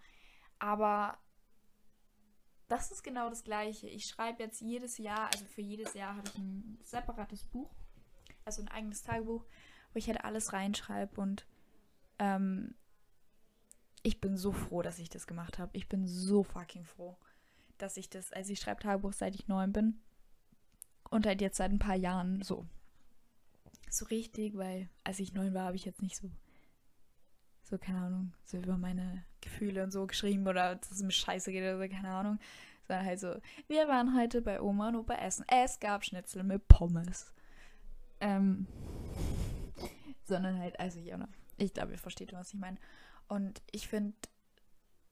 Aber 0.59 1.19
das 2.69 2.91
ist 2.91 3.03
genau 3.03 3.29
das 3.29 3.45
Gleiche. 3.45 3.89
Ich 3.89 4.07
schreibe 4.07 4.43
jetzt 4.43 4.61
jedes 4.61 4.99
Jahr, 4.99 5.27
also 5.33 5.45
für 5.45 5.61
jedes 5.61 5.95
Jahr 5.95 6.17
habe 6.17 6.29
ich 6.29 6.39
ein 6.39 6.79
separates 6.83 7.45
Buch, 7.45 7.71
also 8.45 8.63
ein 8.63 8.69
eigenes 8.69 9.03
Tagebuch, 9.03 9.45
wo 9.93 9.99
ich 9.99 10.07
halt 10.07 10.25
alles 10.25 10.53
reinschreibe. 10.53 11.21
Und 11.21 11.47
ähm, 12.19 12.75
ich 14.03 14.21
bin 14.21 14.37
so 14.37 14.53
froh, 14.53 14.83
dass 14.83 14.99
ich 14.99 15.11
das 15.11 15.27
gemacht 15.27 15.59
habe. 15.59 15.71
Ich 15.75 15.89
bin 15.89 16.07
so 16.07 16.43
fucking 16.43 16.85
froh, 16.85 17.19
dass 17.79 17.97
ich 17.97 18.09
das, 18.09 18.33
also 18.33 18.53
ich 18.53 18.61
schreibe 18.61 18.83
Tagebuch 18.83 19.13
seit 19.13 19.35
ich 19.35 19.49
neun 19.49 19.73
bin. 19.73 20.01
Und 21.11 21.27
halt 21.27 21.43
jetzt 21.43 21.59
seit 21.59 21.71
ein 21.71 21.79
paar 21.79 21.97
Jahren 21.97 22.41
so. 22.41 22.67
So 23.93 24.07
richtig, 24.07 24.57
weil 24.57 24.89
als 25.05 25.19
ich 25.19 25.35
neun 25.35 25.53
war, 25.53 25.67
habe 25.67 25.77
ich 25.77 25.85
jetzt 25.85 26.01
nicht 26.01 26.17
so, 26.17 26.31
so, 27.63 27.77
keine 27.77 27.99
Ahnung, 27.99 28.33
so 28.43 28.57
über 28.57 28.79
meine 28.79 29.27
Gefühle 29.43 29.85
und 29.85 29.91
so 29.91 30.07
geschrieben 30.07 30.49
oder 30.49 30.77
dass 30.77 30.91
es 30.93 31.03
mir 31.03 31.11
scheiße 31.11 31.53
geht 31.53 31.63
oder 31.63 31.77
so, 31.77 31.95
keine 31.95 32.09
Ahnung. 32.09 32.39
Sondern 32.89 33.05
halt 33.05 33.21
so, 33.21 33.37
wir 33.69 33.89
waren 33.89 34.19
heute 34.19 34.41
bei 34.41 34.63
Oma 34.63 34.89
und 34.89 34.97
Opa 34.97 35.17
essen. 35.17 35.45
Es 35.47 35.79
gab 35.79 36.07
Schnitzel 36.07 36.43
mit 36.43 36.67
Pommes. 36.69 37.35
Ähm, 38.21 38.67
sondern 40.25 40.59
halt, 40.59 40.81
also 40.81 40.99
ja, 40.99 41.29
ich 41.59 41.75
glaube, 41.75 41.93
ihr 41.93 41.99
versteht, 41.99 42.33
was 42.33 42.55
ich 42.55 42.59
meine. 42.59 42.79
Und 43.29 43.61
ich 43.73 43.89
finde, 43.89 44.15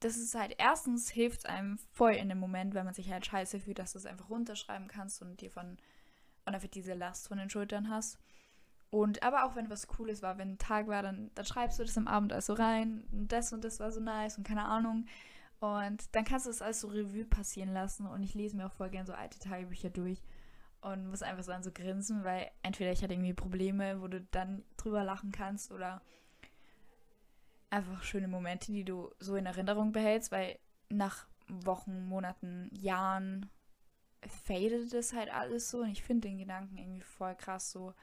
das 0.00 0.16
ist 0.16 0.34
halt, 0.34 0.54
erstens 0.56 1.10
hilft 1.10 1.40
es 1.40 1.44
einem 1.44 1.76
voll 1.92 2.12
in 2.12 2.30
dem 2.30 2.40
Moment, 2.40 2.72
wenn 2.72 2.86
man 2.86 2.94
sich 2.94 3.12
halt 3.12 3.26
scheiße 3.26 3.60
fühlt, 3.60 3.78
dass 3.78 3.92
du 3.92 3.98
es 3.98 4.06
einfach 4.06 4.30
runterschreiben 4.30 4.88
kannst 4.88 5.20
und 5.20 5.42
dir 5.42 5.50
von, 5.50 5.76
und 6.46 6.54
einfach 6.54 6.68
diese 6.68 6.94
Last 6.94 7.28
von 7.28 7.36
den 7.36 7.50
Schultern 7.50 7.90
hast. 7.90 8.18
Und 8.90 9.22
aber 9.22 9.44
auch 9.44 9.54
wenn 9.54 9.70
was 9.70 9.86
Cooles 9.86 10.20
war, 10.22 10.36
wenn 10.38 10.52
ein 10.52 10.58
Tag 10.58 10.88
war, 10.88 11.02
dann, 11.02 11.30
dann 11.34 11.44
schreibst 11.44 11.78
du 11.78 11.84
das 11.84 11.96
am 11.96 12.08
Abend 12.08 12.32
also 12.32 12.54
rein. 12.54 13.04
Und 13.12 13.30
das 13.32 13.52
und 13.52 13.64
das 13.64 13.78
war 13.80 13.92
so 13.92 14.00
nice 14.00 14.36
und 14.36 14.46
keine 14.46 14.64
Ahnung. 14.64 15.06
Und 15.60 16.14
dann 16.14 16.24
kannst 16.24 16.46
du 16.46 16.50
es 16.50 16.62
als 16.62 16.80
so 16.80 16.88
Revue 16.88 17.24
passieren 17.24 17.72
lassen. 17.72 18.06
Und 18.06 18.22
ich 18.22 18.34
lese 18.34 18.56
mir 18.56 18.66
auch 18.66 18.72
voll 18.72 18.90
gern 18.90 19.06
so 19.06 19.12
alte 19.12 19.38
Tagebücher 19.38 19.90
durch 19.90 20.20
und 20.80 21.08
muss 21.08 21.22
einfach 21.22 21.44
so 21.44 21.52
an 21.52 21.62
so 21.62 21.70
grinsen, 21.72 22.24
weil 22.24 22.50
entweder 22.62 22.90
ich 22.92 23.02
hatte 23.02 23.14
irgendwie 23.14 23.34
Probleme, 23.34 24.00
wo 24.00 24.08
du 24.08 24.20
dann 24.20 24.64
drüber 24.76 25.04
lachen 25.04 25.30
kannst 25.30 25.72
oder 25.72 26.00
einfach 27.68 28.02
schöne 28.02 28.28
Momente, 28.28 28.72
die 28.72 28.84
du 28.84 29.10
so 29.18 29.36
in 29.36 29.46
Erinnerung 29.46 29.92
behältst, 29.92 30.32
weil 30.32 30.58
nach 30.88 31.26
Wochen, 31.48 32.06
Monaten, 32.06 32.70
Jahren 32.72 33.50
fadet 34.26 34.92
das 34.92 35.12
halt 35.12 35.32
alles 35.32 35.70
so 35.70 35.80
und 35.80 35.90
ich 35.90 36.02
finde 36.02 36.28
den 36.28 36.38
Gedanken 36.38 36.78
irgendwie 36.78 37.02
voll 37.02 37.34
krass 37.34 37.70
so. 37.70 37.94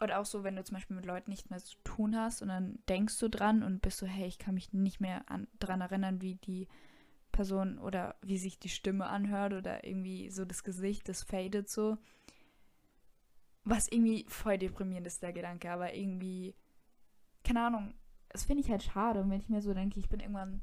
Oder 0.00 0.20
auch 0.20 0.26
so, 0.26 0.44
wenn 0.44 0.56
du 0.56 0.62
zum 0.62 0.76
Beispiel 0.76 0.96
mit 0.96 1.06
Leuten 1.06 1.30
nicht 1.30 1.50
mehr 1.50 1.58
zu 1.58 1.76
tun 1.82 2.16
hast 2.16 2.42
und 2.42 2.48
dann 2.48 2.78
denkst 2.88 3.18
du 3.18 3.28
dran 3.28 3.62
und 3.62 3.82
bist 3.82 3.98
so, 3.98 4.06
hey, 4.06 4.26
ich 4.28 4.38
kann 4.38 4.54
mich 4.54 4.72
nicht 4.72 5.00
mehr 5.00 5.28
an, 5.28 5.48
dran 5.58 5.80
erinnern, 5.80 6.20
wie 6.20 6.36
die 6.36 6.68
Person 7.32 7.78
oder 7.78 8.14
wie 8.22 8.38
sich 8.38 8.58
die 8.58 8.68
Stimme 8.68 9.06
anhört 9.06 9.52
oder 9.52 9.84
irgendwie 9.84 10.30
so 10.30 10.44
das 10.44 10.62
Gesicht, 10.62 11.08
das 11.08 11.22
fadet 11.22 11.68
so. 11.68 11.98
Was 13.64 13.88
irgendwie 13.88 14.24
voll 14.28 14.56
deprimierend 14.56 15.06
ist, 15.06 15.22
der 15.22 15.32
Gedanke, 15.32 15.70
aber 15.70 15.94
irgendwie, 15.94 16.54
keine 17.44 17.66
Ahnung, 17.66 17.94
das 18.28 18.44
finde 18.44 18.62
ich 18.62 18.70
halt 18.70 18.82
schade. 18.82 19.20
Und 19.20 19.30
wenn 19.30 19.40
ich 19.40 19.48
mir 19.48 19.62
so 19.62 19.74
denke, 19.74 19.98
ich 19.98 20.08
bin 20.08 20.20
irgendwann, 20.20 20.60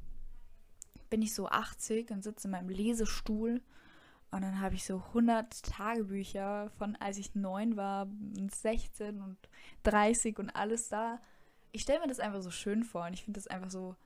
bin 1.10 1.22
ich 1.22 1.34
so 1.34 1.48
80 1.48 2.10
und 2.10 2.24
sitze 2.24 2.48
in 2.48 2.52
meinem 2.52 2.68
Lesestuhl 2.68 3.60
und 4.30 4.42
dann 4.42 4.60
habe 4.60 4.74
ich 4.74 4.84
so 4.84 4.98
100 4.98 5.62
Tagebücher 5.62 6.70
von 6.70 6.96
als 6.96 7.18
ich 7.18 7.34
9 7.34 7.76
war, 7.76 8.08
16 8.34 9.20
und 9.20 9.38
30 9.84 10.38
und 10.38 10.50
alles 10.50 10.88
da. 10.88 11.20
Ich 11.72 11.82
stelle 11.82 12.00
mir 12.00 12.08
das 12.08 12.20
einfach 12.20 12.42
so 12.42 12.50
schön 12.50 12.84
vor 12.84 13.06
und 13.06 13.14
ich 13.14 13.24
finde 13.24 13.38
das 13.38 13.46
einfach 13.46 13.70
so, 13.70 13.96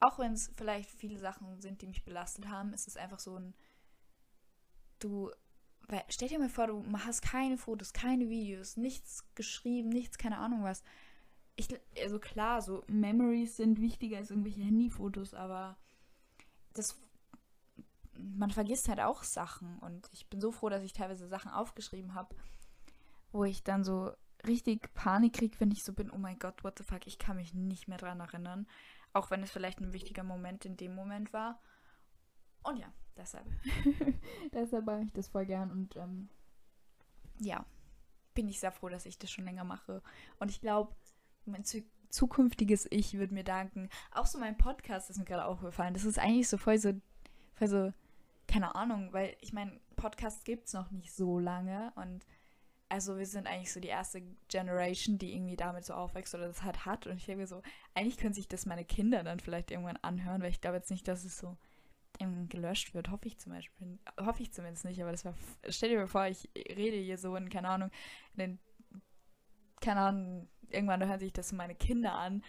auch 0.00 0.18
wenn 0.18 0.32
es 0.32 0.52
vielleicht 0.56 0.90
viele 0.90 1.18
Sachen 1.18 1.60
sind, 1.60 1.82
die 1.82 1.86
mich 1.86 2.04
belastet 2.04 2.48
haben, 2.48 2.72
ist 2.72 2.88
es 2.88 2.96
einfach 2.96 3.18
so 3.18 3.36
ein, 3.36 3.54
du, 4.98 5.30
stell 6.08 6.28
dir 6.28 6.38
mal 6.38 6.48
vor, 6.48 6.66
du 6.66 6.84
hast 7.04 7.22
keine 7.22 7.58
Fotos, 7.58 7.92
keine 7.92 8.28
Videos, 8.28 8.76
nichts 8.76 9.24
geschrieben, 9.34 9.88
nichts, 9.90 10.18
keine 10.18 10.38
Ahnung 10.38 10.62
was 10.64 10.82
ich, 11.56 11.68
also 11.98 12.18
klar, 12.18 12.62
so 12.62 12.84
Memories 12.86 13.56
sind 13.56 13.80
wichtiger 13.80 14.18
als 14.18 14.30
irgendwelche 14.30 14.62
Handyfotos, 14.62 15.34
aber 15.34 15.76
das, 16.72 16.98
man 18.16 18.50
vergisst 18.50 18.88
halt 18.88 19.00
auch 19.00 19.22
Sachen 19.22 19.78
und 19.78 20.08
ich 20.12 20.28
bin 20.28 20.40
so 20.40 20.52
froh, 20.52 20.68
dass 20.68 20.82
ich 20.82 20.92
teilweise 20.92 21.28
Sachen 21.28 21.50
aufgeschrieben 21.50 22.14
habe, 22.14 22.34
wo 23.32 23.44
ich 23.44 23.62
dann 23.64 23.84
so 23.84 24.12
richtig 24.46 24.92
Panik 24.94 25.34
kriege, 25.34 25.60
wenn 25.60 25.70
ich 25.70 25.84
so 25.84 25.92
bin, 25.92 26.10
oh 26.10 26.18
mein 26.18 26.38
Gott, 26.38 26.64
what 26.64 26.78
the 26.78 26.84
fuck, 26.84 27.06
ich 27.06 27.18
kann 27.18 27.36
mich 27.36 27.54
nicht 27.54 27.88
mehr 27.88 27.98
dran 27.98 28.20
erinnern, 28.20 28.66
auch 29.12 29.30
wenn 29.30 29.42
es 29.42 29.50
vielleicht 29.50 29.80
ein 29.80 29.92
wichtiger 29.92 30.24
Moment 30.24 30.64
in 30.64 30.76
dem 30.76 30.94
Moment 30.94 31.32
war. 31.32 31.60
Und 32.62 32.78
ja, 32.78 32.92
deshalb. 33.16 33.46
deshalb 34.52 34.84
mache 34.84 35.02
ich 35.02 35.12
das 35.12 35.28
voll 35.28 35.46
gern 35.46 35.70
und 35.70 35.96
ähm, 35.96 36.28
ja, 37.38 37.64
bin 38.34 38.48
ich 38.48 38.60
sehr 38.60 38.72
froh, 38.72 38.88
dass 38.88 39.06
ich 39.06 39.18
das 39.18 39.30
schon 39.30 39.44
länger 39.44 39.64
mache. 39.64 40.02
Und 40.38 40.50
ich 40.50 40.60
glaube, 40.60 40.94
mein 41.44 41.64
zukünftiges 42.08 42.86
Ich 42.90 43.14
würde 43.14 43.34
mir 43.34 43.44
danken. 43.44 43.88
Auch 44.10 44.26
so 44.26 44.38
mein 44.38 44.56
Podcast 44.56 45.10
ist 45.10 45.18
mir 45.18 45.24
gerade 45.24 45.44
aufgefallen. 45.44 45.94
Das 45.94 46.04
ist 46.04 46.18
eigentlich 46.18 46.48
so 46.48 46.56
voll 46.56 46.78
so, 46.78 46.92
voll 47.54 47.68
so, 47.68 47.92
keine 48.52 48.74
Ahnung, 48.74 49.12
weil 49.12 49.34
ich 49.40 49.54
meine, 49.54 49.80
Podcast 49.96 50.44
gibt 50.44 50.66
es 50.66 50.74
noch 50.74 50.90
nicht 50.90 51.12
so 51.14 51.38
lange 51.38 51.90
und 51.96 52.26
also 52.90 53.16
wir 53.16 53.24
sind 53.24 53.46
eigentlich 53.46 53.72
so 53.72 53.80
die 53.80 53.88
erste 53.88 54.20
Generation, 54.48 55.16
die 55.16 55.32
irgendwie 55.32 55.56
damit 55.56 55.86
so 55.86 55.94
aufwächst 55.94 56.34
oder 56.34 56.48
das 56.48 56.62
halt 56.62 56.84
hat. 56.84 57.06
Und 57.06 57.16
ich 57.16 57.24
denke 57.24 57.46
so, 57.46 57.62
eigentlich 57.94 58.18
können 58.18 58.34
sich 58.34 58.48
das 58.48 58.66
meine 58.66 58.84
Kinder 58.84 59.22
dann 59.24 59.40
vielleicht 59.40 59.70
irgendwann 59.70 59.96
anhören, 60.02 60.42
weil 60.42 60.50
ich 60.50 60.60
glaube 60.60 60.76
jetzt 60.76 60.90
nicht, 60.90 61.08
dass 61.08 61.24
es 61.24 61.38
so 61.38 61.56
gelöscht 62.50 62.92
wird. 62.92 63.10
Hoffe 63.10 63.28
ich 63.28 63.38
zum 63.38 63.52
Beispiel. 63.52 63.98
Hoffe 64.20 64.42
ich 64.42 64.52
zumindest 64.52 64.84
nicht, 64.84 65.00
aber 65.00 65.12
das 65.12 65.24
war. 65.24 65.34
Stell 65.70 65.88
dir 65.88 66.06
vor, 66.06 66.26
ich 66.26 66.50
rede 66.54 66.98
hier 66.98 67.16
so 67.16 67.34
in, 67.34 67.48
keine 67.48 67.70
Ahnung, 67.70 67.90
in 68.34 68.38
den, 68.38 68.58
keine 69.80 70.00
Ahnung, 70.00 70.48
irgendwann 70.68 71.08
hören 71.08 71.18
sich 71.18 71.32
das 71.32 71.52
meine 71.52 71.74
Kinder 71.74 72.12
an. 72.12 72.44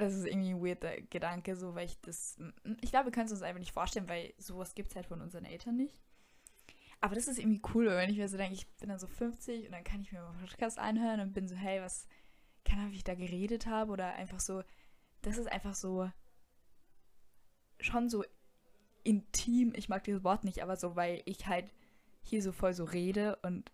Das 0.00 0.14
ist 0.14 0.26
irgendwie 0.26 0.50
ein 0.50 0.64
weirder 0.64 1.00
Gedanke, 1.02 1.54
so, 1.54 1.74
weil 1.74 1.86
ich 1.86 2.00
das. 2.00 2.38
Ich 2.80 2.90
glaube, 2.90 3.06
wir 3.06 3.12
können 3.12 3.26
es 3.26 3.32
uns 3.32 3.42
einfach 3.42 3.60
nicht 3.60 3.72
vorstellen, 3.72 4.08
weil 4.08 4.32
sowas 4.38 4.74
gibt 4.74 4.90
es 4.90 4.96
halt 4.96 5.06
von 5.06 5.20
unseren 5.20 5.44
Eltern 5.44 5.76
nicht. 5.76 6.00
Aber 7.00 7.14
das 7.14 7.28
ist 7.28 7.38
irgendwie 7.38 7.62
cool, 7.74 7.86
wenn 7.86 8.10
ich 8.10 8.16
mir 8.16 8.28
so 8.28 8.36
denke, 8.36 8.54
ich 8.54 8.68
bin 8.76 8.88
dann 8.88 8.98
so 8.98 9.08
50 9.08 9.66
und 9.66 9.72
dann 9.72 9.84
kann 9.84 10.00
ich 10.00 10.12
mir 10.12 10.20
mal 10.20 10.34
Podcast 10.40 10.78
anhören 10.78 11.20
und 11.20 11.32
bin 11.32 11.48
so, 11.48 11.56
hey, 11.56 11.80
was, 11.82 12.06
keine 12.64 12.82
Ahnung, 12.82 12.92
wie 12.92 12.98
ich 12.98 13.04
da 13.04 13.14
geredet 13.14 13.66
habe 13.66 13.92
oder 13.92 14.14
einfach 14.14 14.40
so, 14.40 14.62
das 15.20 15.36
ist 15.36 15.50
einfach 15.50 15.74
so 15.74 16.10
schon 17.80 18.08
so 18.08 18.24
intim, 19.02 19.72
ich 19.74 19.88
mag 19.88 20.04
dieses 20.04 20.24
Wort 20.24 20.44
nicht, 20.44 20.62
aber 20.62 20.76
so, 20.76 20.94
weil 20.94 21.22
ich 21.24 21.46
halt 21.46 21.72
hier 22.22 22.40
so 22.40 22.52
voll 22.52 22.72
so 22.72 22.84
rede 22.84 23.36
und 23.42 23.72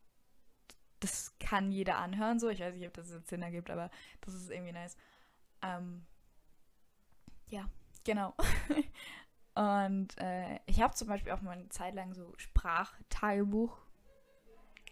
das 1.01 1.39
kann 1.39 1.71
jeder 1.71 1.99
anhören, 1.99 2.41
so. 2.41 2.49
Ich 2.49 2.61
weiß 2.61 2.75
nicht, 2.75 2.87
ob 2.87 2.95
das 2.95 3.11
jetzt 3.11 3.29
Sinn 3.29 3.43
ergibt, 3.43 3.71
aber 3.71 3.91
das 4.21 4.35
ist 4.35 4.51
irgendwie 4.51 4.73
nice. 4.73 4.97
Ähm, 5.63 6.07
ja, 7.49 7.69
genau. 8.05 8.35
Und 9.55 10.17
äh, 10.19 10.61
ich 10.67 10.81
habe 10.81 10.95
zum 10.95 11.09
Beispiel 11.09 11.33
auch 11.33 11.41
mal 11.41 11.53
eine 11.59 11.69
Zeit 11.69 11.95
lang 11.95 12.15
so 12.15 12.33
Sprachtagebuch, 12.37 13.77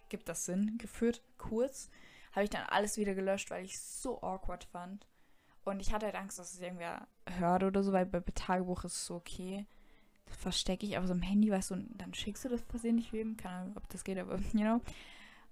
gibt 0.08 0.28
das 0.28 0.44
Sinn, 0.44 0.76
geführt, 0.78 1.22
kurz. 1.38 1.90
Habe 2.32 2.44
ich 2.44 2.50
dann 2.50 2.66
alles 2.66 2.96
wieder 2.96 3.14
gelöscht, 3.14 3.50
weil 3.50 3.64
ich 3.64 3.74
es 3.74 4.02
so 4.02 4.20
awkward 4.22 4.64
fand. 4.64 5.06
Und 5.64 5.80
ich 5.80 5.92
hatte 5.92 6.06
halt 6.06 6.16
Angst, 6.16 6.38
dass 6.38 6.52
es 6.52 6.60
irgendwer 6.60 7.06
hört 7.38 7.64
oder 7.64 7.82
so, 7.82 7.92
weil 7.92 8.06
bei 8.06 8.20
Tagebuch 8.20 8.84
ist 8.84 8.94
es 8.94 9.06
so 9.06 9.16
okay. 9.16 9.66
Das 10.26 10.36
verstecke 10.36 10.84
ich 10.84 10.98
auf 10.98 11.06
so 11.06 11.12
einem 11.12 11.22
Handy, 11.22 11.50
weißt 11.50 11.70
du, 11.70 11.74
und 11.74 11.98
dann 11.98 12.12
schickst 12.14 12.44
du 12.44 12.48
das 12.48 12.60
versehentlich 12.62 13.12
wem. 13.12 13.36
Keine 13.36 13.54
Ahnung, 13.56 13.76
ob 13.76 13.88
das 13.88 14.04
geht, 14.04 14.18
aber, 14.18 14.36
you 14.52 14.60
know. 14.60 14.80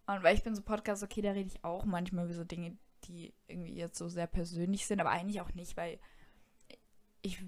Und 0.06 0.23
weil 0.23 0.35
ich 0.35 0.42
bin 0.42 0.54
so 0.54 0.62
Podcast, 0.62 1.02
okay, 1.02 1.23
da 1.23 1.30
rede 1.30 1.49
ich 1.49 1.64
auch 1.64 1.85
manchmal 1.85 2.26
über 2.26 2.35
so 2.35 2.44
Dinge, 2.44 2.76
die 3.09 3.35
irgendwie 3.47 3.75
jetzt 3.75 3.99
so 3.99 4.09
sehr 4.09 4.27
persönlich 4.27 4.87
sind, 4.87 5.01
aber 5.01 5.11
eigentlich 5.11 5.41
auch 5.41 5.55
nicht, 5.55 5.77
weil 5.77 5.99
ich, 7.23 7.43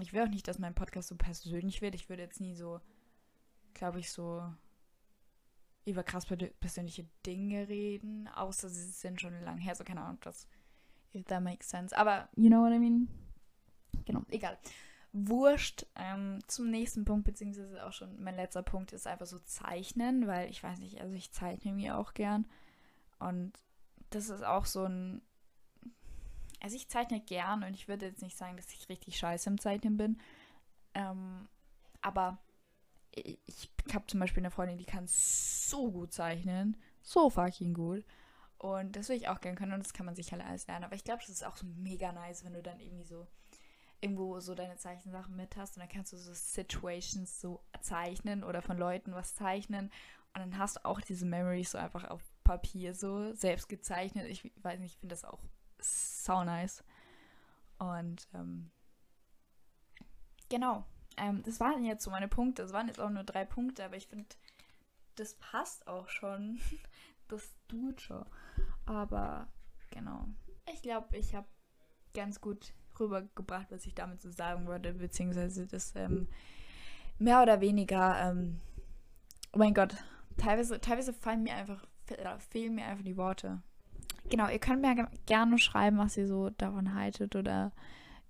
ich 0.00 0.12
will 0.12 0.22
auch 0.22 0.28
nicht, 0.28 0.48
dass 0.48 0.58
mein 0.58 0.74
Podcast 0.74 1.08
so 1.08 1.16
persönlich 1.16 1.80
wird. 1.80 1.94
Ich 1.94 2.08
würde 2.08 2.22
jetzt 2.22 2.40
nie 2.40 2.54
so, 2.54 2.80
glaube 3.74 4.00
ich, 4.00 4.10
so, 4.10 4.42
über 5.88 6.02
krass 6.02 6.26
persönliche 6.26 7.06
Dinge 7.24 7.68
reden, 7.68 8.28
außer 8.28 8.68
sie 8.68 8.90
sind 8.90 9.20
schon 9.20 9.40
lang 9.42 9.58
her, 9.58 9.74
so 9.74 9.84
keine 9.84 10.02
Ahnung, 10.02 10.18
das, 10.20 10.46
if 11.14 11.24
that 11.24 11.42
makes 11.42 11.68
sense. 11.68 11.96
Aber, 11.96 12.28
you 12.36 12.48
know 12.48 12.60
what 12.60 12.72
I 12.72 12.78
mean? 12.78 13.08
Genau, 14.04 14.22
egal. 14.28 14.58
Wurscht. 15.12 15.86
Ähm, 15.96 16.40
zum 16.46 16.70
nächsten 16.70 17.04
Punkt, 17.04 17.24
beziehungsweise 17.24 17.84
auch 17.86 17.92
schon 17.92 18.22
mein 18.22 18.36
letzter 18.36 18.62
Punkt, 18.62 18.92
ist 18.92 19.06
einfach 19.06 19.26
so 19.26 19.38
zeichnen, 19.38 20.26
weil 20.26 20.50
ich 20.50 20.62
weiß 20.62 20.78
nicht, 20.78 21.00
also 21.00 21.14
ich 21.14 21.32
zeichne 21.32 21.72
mir 21.72 21.96
auch 21.96 22.12
gern. 22.12 22.46
Und 23.18 23.52
das 24.10 24.28
ist 24.28 24.44
auch 24.44 24.66
so 24.66 24.84
ein. 24.84 25.22
Also 26.60 26.76
ich 26.76 26.88
zeichne 26.88 27.20
gern 27.20 27.62
und 27.62 27.74
ich 27.74 27.86
würde 27.86 28.06
jetzt 28.06 28.22
nicht 28.22 28.36
sagen, 28.36 28.56
dass 28.56 28.72
ich 28.72 28.88
richtig 28.88 29.16
scheiße 29.16 29.48
im 29.48 29.60
Zeichnen 29.60 29.96
bin. 29.96 30.20
Ähm, 30.94 31.48
aber 32.00 32.38
ich, 33.14 33.38
ich 33.46 33.94
habe 33.94 34.06
zum 34.06 34.20
Beispiel 34.20 34.42
eine 34.42 34.50
Freundin, 34.50 34.78
die 34.78 34.84
kann 34.84 35.06
so 35.06 35.90
gut 35.90 36.12
zeichnen. 36.12 36.76
So 37.02 37.30
fucking 37.30 37.74
gut. 37.74 38.04
Und 38.58 38.96
das 38.96 39.08
will 39.08 39.16
ich 39.16 39.28
auch 39.28 39.40
gerne 39.40 39.56
können 39.56 39.72
und 39.72 39.84
das 39.84 39.92
kann 39.92 40.04
man 40.04 40.16
sich 40.16 40.32
halt 40.32 40.42
alles 40.42 40.66
lernen. 40.66 40.84
Aber 40.84 40.96
ich 40.96 41.04
glaube, 41.04 41.20
das 41.20 41.30
ist 41.30 41.46
auch 41.46 41.56
so 41.56 41.66
mega 41.66 42.10
nice, 42.12 42.44
wenn 42.44 42.54
du 42.54 42.62
dann 42.62 42.80
irgendwie 42.80 43.04
so 43.04 43.26
irgendwo 44.00 44.40
so 44.40 44.54
deine 44.54 44.76
Zeichensachen 44.76 45.36
mit 45.36 45.56
hast 45.56 45.76
und 45.76 45.80
dann 45.80 45.88
kannst 45.88 46.12
du 46.12 46.16
so 46.16 46.32
Situations 46.32 47.40
so 47.40 47.60
zeichnen 47.80 48.44
oder 48.44 48.62
von 48.62 48.78
Leuten 48.78 49.12
was 49.12 49.34
zeichnen 49.34 49.90
und 50.34 50.40
dann 50.40 50.58
hast 50.58 50.76
du 50.76 50.84
auch 50.84 51.00
diese 51.00 51.26
Memories 51.26 51.72
so 51.72 51.78
einfach 51.78 52.04
auf 52.04 52.22
Papier 52.48 52.94
so 52.94 53.34
selbst 53.34 53.68
gezeichnet. 53.68 54.26
Ich 54.26 54.50
weiß 54.62 54.80
nicht, 54.80 54.94
ich 54.94 54.98
finde 54.98 55.12
das 55.12 55.26
auch 55.26 55.42
so 55.78 56.44
nice. 56.44 56.82
Und 57.78 58.26
ähm, 58.32 58.70
genau, 60.48 60.86
ähm, 61.18 61.42
das 61.42 61.60
waren 61.60 61.84
jetzt 61.84 62.04
so 62.04 62.10
meine 62.10 62.26
Punkte. 62.26 62.62
Das 62.62 62.72
waren 62.72 62.88
jetzt 62.88 63.00
auch 63.00 63.10
nur 63.10 63.24
drei 63.24 63.44
Punkte, 63.44 63.84
aber 63.84 63.96
ich 63.96 64.06
finde, 64.06 64.24
das 65.16 65.34
passt 65.34 65.86
auch 65.86 66.08
schon. 66.08 66.58
das 67.28 67.54
tut 67.68 68.00
schon. 68.00 68.24
Aber 68.86 69.48
genau, 69.90 70.26
ich 70.72 70.80
glaube, 70.80 71.18
ich 71.18 71.34
habe 71.34 71.46
ganz 72.14 72.40
gut 72.40 72.72
rübergebracht, 72.98 73.70
was 73.70 73.84
ich 73.84 73.94
damit 73.94 74.22
so 74.22 74.30
sagen 74.30 74.66
wollte, 74.66 74.94
beziehungsweise 74.94 75.66
das 75.66 75.94
ähm, 75.96 76.28
mehr 77.18 77.42
oder 77.42 77.60
weniger, 77.60 78.18
ähm, 78.22 78.62
oh 79.52 79.58
mein 79.58 79.74
Gott, 79.74 79.94
teilweise, 80.38 80.80
teilweise 80.80 81.12
fallen 81.12 81.42
mir 81.42 81.54
einfach, 81.54 81.86
fehlen 82.50 82.74
mir 82.74 82.86
einfach 82.86 83.04
die 83.04 83.16
Worte. 83.16 83.62
Genau, 84.30 84.48
ihr 84.48 84.58
könnt 84.58 84.82
mir 84.82 85.08
gerne 85.26 85.58
schreiben, 85.58 85.98
was 85.98 86.16
ihr 86.16 86.26
so 86.26 86.50
davon 86.50 86.94
haltet 86.94 87.34
oder 87.34 87.72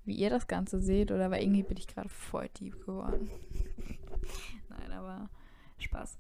wie 0.04 0.14
ihr 0.14 0.30
das 0.30 0.46
Ganze 0.46 0.80
seht, 0.80 1.10
oder 1.10 1.30
weil 1.30 1.42
irgendwie 1.42 1.62
bin 1.62 1.76
ich 1.76 1.86
gerade 1.86 2.08
voll 2.08 2.48
deep 2.60 2.84
geworden. 2.84 3.30
Nein, 4.68 4.92
aber 4.92 5.28
Spaß. 5.78 6.18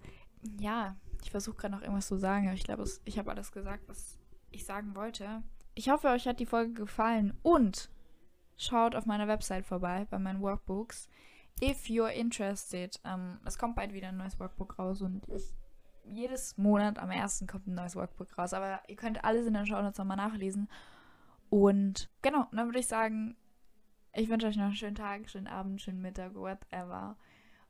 Ja, 0.58 0.96
ich 1.22 1.30
versuche 1.30 1.56
gerade 1.56 1.74
noch 1.74 1.82
irgendwas 1.82 2.08
zu 2.08 2.16
sagen, 2.16 2.46
aber 2.46 2.54
ich 2.54 2.64
glaube, 2.64 2.84
ich 3.04 3.18
habe 3.18 3.30
alles 3.30 3.52
gesagt, 3.52 3.88
was 3.88 4.18
ich 4.50 4.64
sagen 4.64 4.94
wollte. 4.94 5.42
Ich 5.74 5.88
hoffe, 5.88 6.08
euch 6.08 6.26
hat 6.26 6.40
die 6.40 6.46
Folge 6.46 6.72
gefallen 6.72 7.34
und 7.42 7.90
schaut 8.56 8.94
auf 8.94 9.06
meiner 9.06 9.28
Website 9.28 9.64
vorbei, 9.64 10.06
bei 10.10 10.18
meinen 10.18 10.40
Workbooks. 10.40 11.08
If 11.62 11.86
you're 11.86 12.12
interested, 12.12 13.00
ähm, 13.04 13.38
es 13.44 13.58
kommt 13.58 13.76
bald 13.76 13.92
wieder 13.92 14.08
ein 14.08 14.16
neues 14.16 14.38
Workbook 14.38 14.78
raus 14.78 15.02
und 15.02 15.26
ich, 15.28 15.54
jedes 16.10 16.56
Monat 16.56 16.98
am 16.98 17.10
ersten 17.10 17.46
kommt 17.46 17.66
ein 17.66 17.74
neues 17.74 17.96
Workbook 17.96 18.36
raus. 18.38 18.52
Aber 18.52 18.80
ihr 18.88 18.96
könnt 18.96 19.24
alles 19.24 19.46
in 19.46 19.54
den 19.54 19.66
Shownotes 19.66 19.98
nochmal 19.98 20.16
nachlesen. 20.16 20.68
Und 21.50 22.10
genau, 22.22 22.46
dann 22.52 22.66
würde 22.66 22.80
ich 22.80 22.88
sagen, 22.88 23.36
ich 24.12 24.28
wünsche 24.28 24.46
euch 24.46 24.56
noch 24.56 24.64
einen 24.64 24.74
schönen 24.74 24.96
Tag, 24.96 25.28
schönen 25.30 25.46
Abend, 25.46 25.80
schönen 25.80 26.02
Mittag, 26.02 26.34
whatever. 26.34 27.16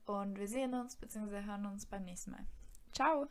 Und 0.06 0.38
wir 0.38 0.48
sehen 0.48 0.74
uns 0.74 0.96
bzw. 0.96 1.42
hören 1.42 1.66
uns 1.66 1.86
beim 1.86 2.04
nächsten 2.04 2.30
Mal. 2.30 2.46
Ciao! 2.92 3.28